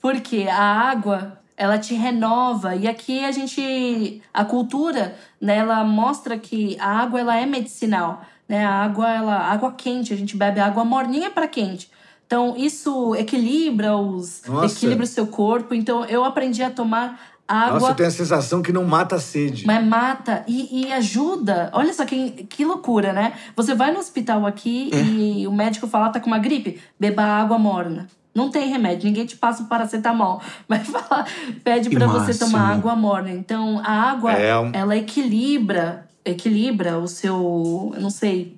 [0.00, 2.74] Porque a água, ela te renova.
[2.74, 4.22] E aqui a gente.
[4.32, 8.24] A cultura, né, ela mostra que a água ela é medicinal.
[8.48, 8.64] Né?
[8.64, 11.90] A água, ela, água quente, a gente bebe água morninha para quente.
[12.26, 14.42] Então, isso equilibra os.
[14.46, 14.74] Nossa.
[14.74, 15.74] equilibra o seu corpo.
[15.74, 17.20] Então, eu aprendi a tomar
[17.50, 17.80] água.
[17.80, 19.66] Nossa, eu tenho a sensação que não mata a sede.
[19.66, 21.70] Mas mata e, e ajuda.
[21.72, 23.32] Olha só que, que loucura, né?
[23.56, 25.02] Você vai no hospital aqui É.
[25.02, 28.06] e o médico fala, tá com uma gripe, beba água morna.
[28.32, 30.40] Não tem remédio, ninguém te passa o paracetamol.
[30.68, 31.26] Mas fala,
[31.64, 33.30] pede pra você tomar água morna.
[33.30, 38.56] Então, a água, É um- ela equilibra, equilibra o seu, eu não sei,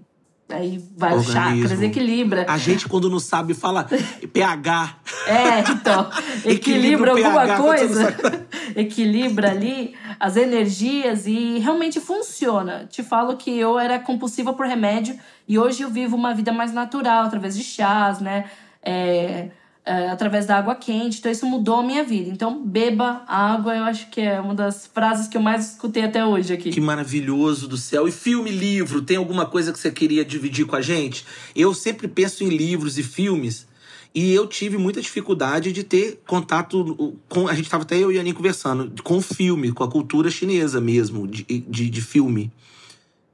[0.53, 1.33] aí vai Organismo.
[1.33, 2.47] chakras, equilibra.
[2.49, 3.89] A gente, quando não sabe, fala
[4.33, 4.97] pH.
[5.27, 6.11] É, então,
[6.45, 8.15] Equilibra alguma coisa,
[8.77, 12.87] equilibra ali as energias e realmente funciona.
[12.91, 16.73] Te falo que eu era compulsiva por remédio e hoje eu vivo uma vida mais
[16.73, 18.45] natural, através de chás, né?
[18.83, 19.49] É,
[19.85, 21.19] é, através da água quente.
[21.19, 22.31] Então isso mudou a minha vida.
[22.31, 26.25] Então beba água, eu acho que é uma das frases que eu mais escutei até
[26.25, 26.71] hoje aqui.
[26.71, 28.07] Que maravilhoso do céu.
[28.07, 31.25] E filme, livro, tem alguma coisa que você queria dividir com a gente?
[31.55, 33.67] Eu sempre penso em livros e filmes.
[34.15, 37.49] E eu tive muita dificuldade de ter contato com.
[37.49, 40.31] A gente estava até eu e a Aninha conversando, com o filme, com a cultura
[40.31, 42.53] chinesa mesmo, de, de, de filme.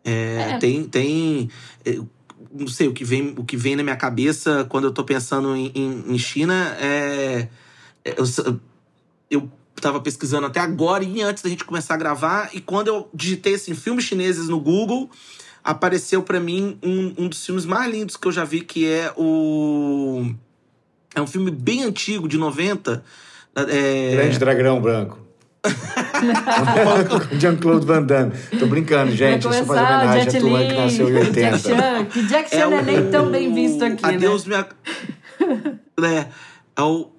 [0.05, 0.59] É, É.
[0.59, 0.85] Tem.
[0.85, 1.51] tem
[1.85, 1.99] é,
[2.53, 5.55] não sei, o que, vem, o que vem na minha cabeça quando eu tô pensando
[5.55, 7.49] em, em, em China é.
[8.05, 8.25] é, Eu,
[9.31, 13.09] eu tava pesquisando até agora e antes da gente começar a gravar, e quando eu
[13.15, 15.11] digitei assim, filmes chineses no Google,
[15.63, 19.13] apareceu pra mim um, um dos filmes mais lindos que eu já vi, que é
[19.17, 20.35] o.
[21.15, 23.05] É um filme bem antigo, de 90.
[23.55, 25.28] É, Grande dragão branco.
[27.39, 28.33] Jean-Claude Van Damme.
[28.59, 29.47] Tô brincando, gente.
[29.47, 31.27] É Vai só fazer começar o homenagem Jet à turma Li, que nasceu em Jack
[31.29, 31.59] 80.
[31.59, 34.15] Chan, que Jack Chan não é nem tão bem visto aqui, né?
[34.15, 34.67] Adeus minha.
[36.03, 36.27] é,
[36.77, 37.11] é o,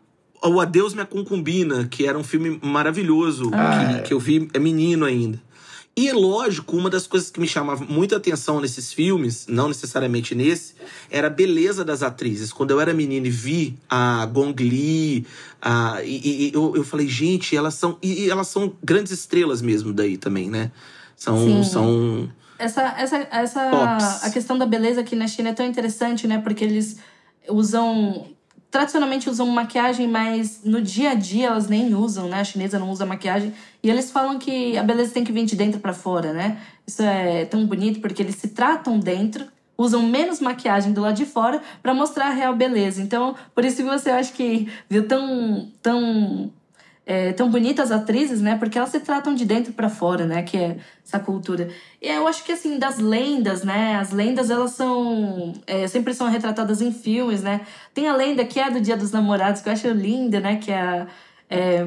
[0.43, 3.95] é o Adeus Minha Concubina, que era um filme maravilhoso, Ah.
[3.97, 5.39] que, que eu vi é menino ainda.
[5.99, 10.33] E é lógico, uma das coisas que me chamava muita atenção nesses filmes, não necessariamente
[10.33, 10.73] nesse,
[11.11, 12.53] era a beleza das atrizes.
[12.53, 15.27] Quando eu era menino e vi a Gong Li,
[15.61, 17.97] a, e, e- eu, eu falei, gente, elas são.
[18.01, 20.71] E, e elas são grandes estrelas mesmo daí também, né?
[21.17, 21.37] São.
[21.37, 21.63] Sim.
[21.65, 26.37] são Essa, essa, essa a questão da beleza aqui na China é tão interessante, né?
[26.37, 26.95] Porque eles
[27.49, 28.25] usam
[28.71, 32.39] tradicionalmente usam maquiagem, mas no dia a dia elas nem usam, né?
[32.39, 35.55] A chinesa não usa maquiagem e eles falam que a beleza tem que vir de
[35.55, 36.59] dentro pra fora, né?
[36.85, 39.45] Isso é tão bonito porque eles se tratam dentro,
[39.77, 43.01] usam menos maquiagem do lado de fora pra mostrar a real beleza.
[43.01, 46.51] Então, por isso que você acha que viu tão tão
[47.09, 48.55] é, tão bonitas atrizes, né?
[48.55, 50.43] Porque elas se tratam de dentro pra fora, né?
[50.43, 51.67] Que é essa cultura.
[51.99, 53.95] E eu acho que, assim, das lendas, né?
[53.95, 55.53] As lendas, elas são...
[55.65, 57.61] é, sempre são retratadas em filmes, né?
[57.95, 60.57] Tem a lenda que é do Dia dos Namorados, que eu acho linda, né?
[60.57, 61.07] Que é a,
[61.49, 61.79] é,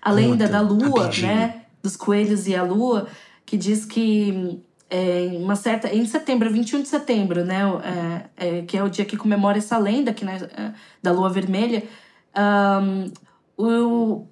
[0.00, 1.26] a lenda Conta, da lua, rapidinho.
[1.26, 1.62] né?
[1.82, 3.08] Dos coelhos e a lua,
[3.44, 4.62] que diz que...
[4.88, 7.62] É, em uma certa em setembro, 21 de setembro, né,
[8.36, 11.30] é, é, que é o dia que comemora essa lenda aqui, né, é, da lua
[11.30, 11.84] vermelha,
[12.34, 13.08] ahn,
[13.56, 14.26] o,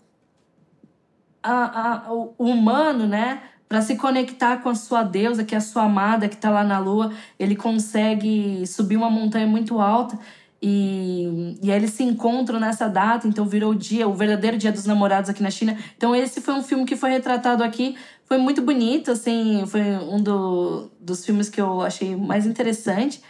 [1.50, 5.60] a- a- o humano, né, para se conectar com a sua deusa, que é a
[5.60, 7.12] sua amada, que está lá na lua.
[7.38, 10.18] Ele consegue subir uma montanha muito alta
[10.60, 14.72] e, e aí eles se encontram nessa data, então virou o dia, o verdadeiro dia
[14.72, 15.76] dos namorados aqui na China.
[15.96, 20.20] Então esse foi um filme que foi retratado aqui, foi muito bonito, assim, foi um
[20.22, 23.22] do, dos filmes que eu achei mais interessante.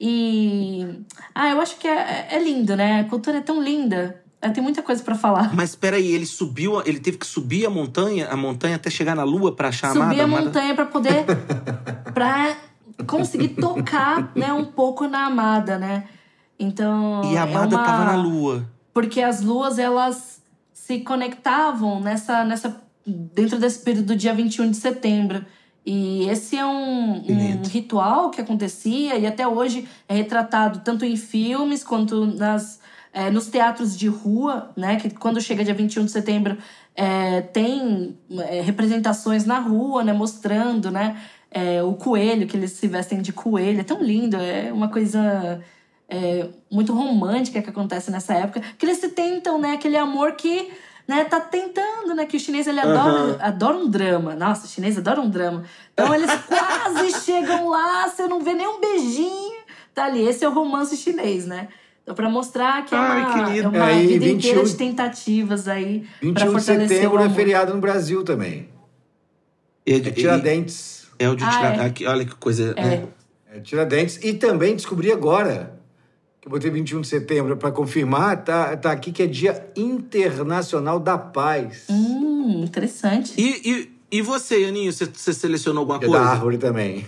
[0.00, 0.86] E
[1.34, 3.00] ah, eu acho que é, é lindo, né?
[3.00, 4.22] A cultura é tão linda.
[4.40, 5.54] Tem muita coisa para falar.
[5.54, 9.24] Mas peraí, ele subiu, ele teve que subir a montanha, a montanha até chegar na
[9.24, 10.10] lua para achar a amada.
[10.10, 11.24] Subir a montanha para poder
[12.14, 12.56] para
[13.06, 16.04] conseguir tocar, né, um pouco na amada, né?
[16.58, 17.22] Então.
[17.32, 17.84] E a amada é uma...
[17.84, 18.66] tava na lua.
[18.94, 20.40] Porque as luas, elas
[20.72, 22.80] se conectavam nessa, nessa.
[23.04, 25.44] dentro desse período do dia 21 de setembro.
[25.84, 31.16] E esse é um, um, ritual que acontecia e até hoje é retratado tanto em
[31.16, 32.80] filmes quanto nas,
[33.16, 34.96] é, nos teatros de rua, né?
[34.96, 36.58] Que quando chega dia 21 de setembro
[36.94, 40.12] é, tem é, representações na rua, né?
[40.12, 41.18] Mostrando, né?
[41.50, 43.80] É, o coelho, que eles se vestem de coelho.
[43.80, 45.62] É tão lindo, é uma coisa
[46.10, 49.72] é, muito romântica que acontece nessa época, que eles se tentam, né?
[49.72, 50.70] Aquele amor que
[51.08, 52.26] né, tá tentando, né?
[52.26, 53.36] Que o chinês ele adora, uhum.
[53.40, 54.34] adora um drama.
[54.34, 55.64] Nossa, o chinês adora um drama.
[55.94, 59.64] Então eles quase chegam lá, você não vê nem um beijinho.
[59.94, 61.68] Tá ali, esse é o romance chinês, né?
[62.06, 65.66] Então, pra mostrar que é uma, Ai, é uma aí, vida 21, inteira de tentativas
[65.66, 66.06] aí.
[66.22, 68.68] 21 de setembro é feriado no Brasil também.
[69.84, 71.08] É, é Tiradentes.
[71.18, 72.06] É o de Tiradentes.
[72.06, 72.12] Ah, é.
[72.12, 72.74] Olha que coisa.
[72.76, 72.84] É.
[72.84, 73.08] Né?
[73.52, 74.20] é Tiradentes.
[74.22, 75.76] E também descobri agora
[76.46, 81.18] eu botei 21 de setembro para confirmar, tá, tá aqui que é Dia Internacional da
[81.18, 81.86] Paz.
[81.90, 83.34] Hum, interessante.
[83.36, 86.24] E, e, e você, Aninho, você, você selecionou alguma dia coisa?
[86.24, 87.06] Dia da árvore também.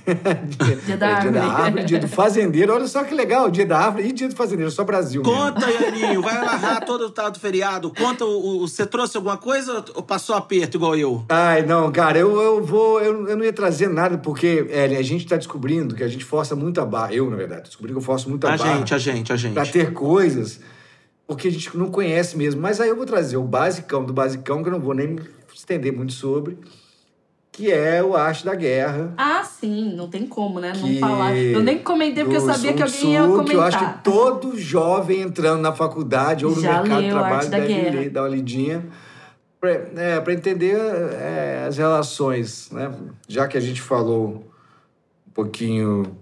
[0.85, 1.23] dia, da árvore.
[1.23, 2.75] dia da árvore, dia do fazendeiro.
[2.75, 5.87] Olha só que legal, dia da árvore e dia do fazendeiro, só Brasil Conta aí,
[5.87, 7.91] Aninho, vai narrar todo o tal do feriado.
[7.97, 11.25] Conta, o, o, você trouxe alguma coisa ou passou aperto igual eu?
[11.31, 13.01] Ai, não, cara, eu, eu vou...
[13.01, 16.27] Eu, eu não ia trazer nada, porque é, a gente tá descobrindo que a gente
[16.27, 17.15] força muito a barra.
[17.15, 18.75] Eu, na verdade, descobri que eu forço muito a, a barra.
[18.75, 19.55] A gente, a gente, a gente.
[19.55, 20.61] Pra ter coisas
[21.27, 22.61] porque a gente não conhece mesmo.
[22.61, 25.19] Mas aí eu vou trazer o basicão do basicão, que eu não vou nem
[25.55, 26.57] estender muito sobre
[27.59, 29.13] que é o Arte da Guerra.
[29.17, 30.73] Ah, sim, não tem como, né?
[30.81, 31.37] Não falar.
[31.37, 33.47] Eu nem comentei porque eu sabia Sun que alguém ia comentar.
[33.47, 37.51] Que eu acho que todo jovem entrando na faculdade ou no Já mercado de trabalho
[37.51, 38.87] deve ler, dar uma lidinha
[39.61, 42.95] para é, entender é, as relações, né?
[43.27, 44.45] Já que a gente falou
[45.27, 46.17] um pouquinho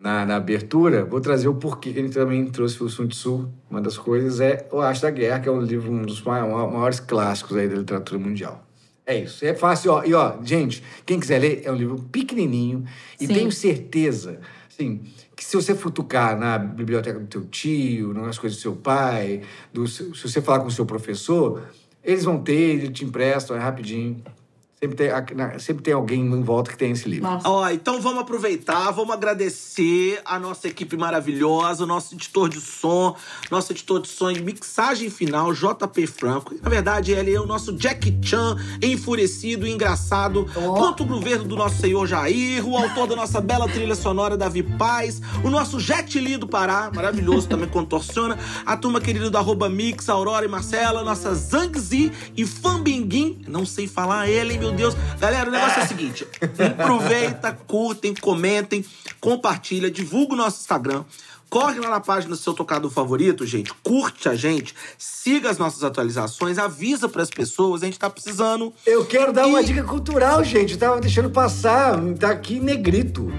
[0.00, 3.48] na, na abertura, vou trazer o porquê que a gente também trouxe o Sun Tzu.
[3.70, 6.98] Uma das coisas é o Arte da Guerra, que é um livro, um dos maiores
[6.98, 8.66] clássicos aí da literatura mundial.
[9.12, 9.92] É isso, é fácil.
[9.92, 10.04] Ó.
[10.04, 12.84] E ó, gente, quem quiser ler, é um livro pequenininho
[13.20, 13.34] e Sim.
[13.34, 15.02] tenho certeza, assim,
[15.36, 19.42] que se você futucar na biblioteca do teu tio, nas coisas do seu pai,
[19.72, 21.62] do, se você falar com o seu professor,
[22.02, 24.22] eles vão ter, eles te emprestam, é rapidinho.
[24.82, 27.38] Sempre tem, sempre tem alguém em volta que tem esse livro.
[27.44, 33.14] Ó, então vamos aproveitar, vamos agradecer a nossa equipe maravilhosa, o nosso editor de som,
[33.48, 36.56] nosso editor de som e mixagem final, JP Franco.
[36.60, 40.74] Na verdade, ele é o nosso Jack Chan, enfurecido, engraçado, oh.
[40.74, 44.64] contra o governo do nosso senhor Jair, o autor da nossa bela trilha sonora, Davi
[44.64, 49.68] Paz, o nosso Jet Li do Pará, maravilhoso, também contorciona, a turma querida do arroba
[49.68, 54.94] Mix, Aurora e Marcela, nossa Zangzi e Fambinguim, não sei falar ele, meu Deus.
[55.18, 56.26] Galera, o negócio é o seguinte:
[56.78, 58.84] aproveita, curtem, comentem,
[59.20, 61.04] compartilha, divulga o nosso Instagram.
[61.52, 63.74] Corre lá na página do seu tocador favorito, gente.
[63.82, 68.72] Curte a gente, siga as nossas atualizações, avisa para as pessoas, a gente tá precisando.
[68.86, 69.50] Eu quero dar e...
[69.50, 70.72] uma dica cultural, gente.
[70.72, 73.30] Eu tava deixando passar, tá aqui negrito.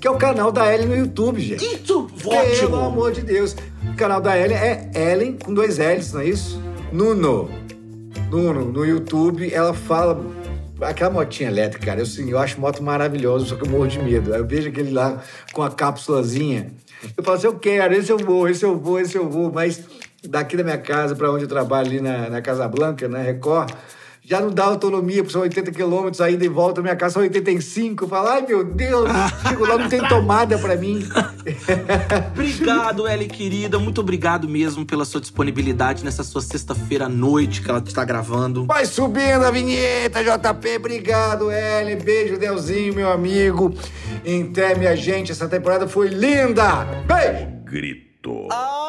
[0.00, 1.64] Que é o canal da Ellen no YouTube, gente.
[1.64, 2.70] Isso, ótimo!
[2.70, 3.56] Pelo amor de Deus.
[3.82, 6.62] O canal da Ellen é Ellen com dois L's, não é isso?
[6.92, 7.50] Nuno.
[8.30, 10.14] Nuno, no YouTube, ela fala
[10.80, 13.98] Aquela motinha elétrica, cara, eu, assim, eu acho moto maravilhosa, só que eu morro de
[13.98, 14.34] medo.
[14.34, 15.22] Aí eu vejo aquele lá
[15.52, 16.70] com a cápsulazinha.
[17.16, 19.50] Eu falo assim, eu quero, esse eu vou, esse eu vou, esse eu vou.
[19.50, 19.82] Mas
[20.28, 23.72] daqui da minha casa para onde eu trabalho, ali na, na Casa Blanca, na Record,
[24.26, 28.02] já não dá autonomia, porque são 80 quilômetros, ainda e volta, minha casa são 85.
[28.02, 29.08] Eu falo, ai meu Deus,
[29.46, 31.06] chego lá, não tem tomada para mim.
[32.34, 37.70] obrigado, Ellie querida, muito obrigado mesmo pela sua disponibilidade nessa sua sexta-feira à noite que
[37.70, 38.66] ela está gravando.
[38.66, 43.72] Vai subindo a vinheta, JP, obrigado, Ellie, beijo, Delzinho, meu amigo.
[44.50, 46.84] Até, minha gente, essa temporada foi linda.
[47.06, 47.46] Beijo!
[47.64, 48.48] Grito.
[48.50, 48.86] Ah!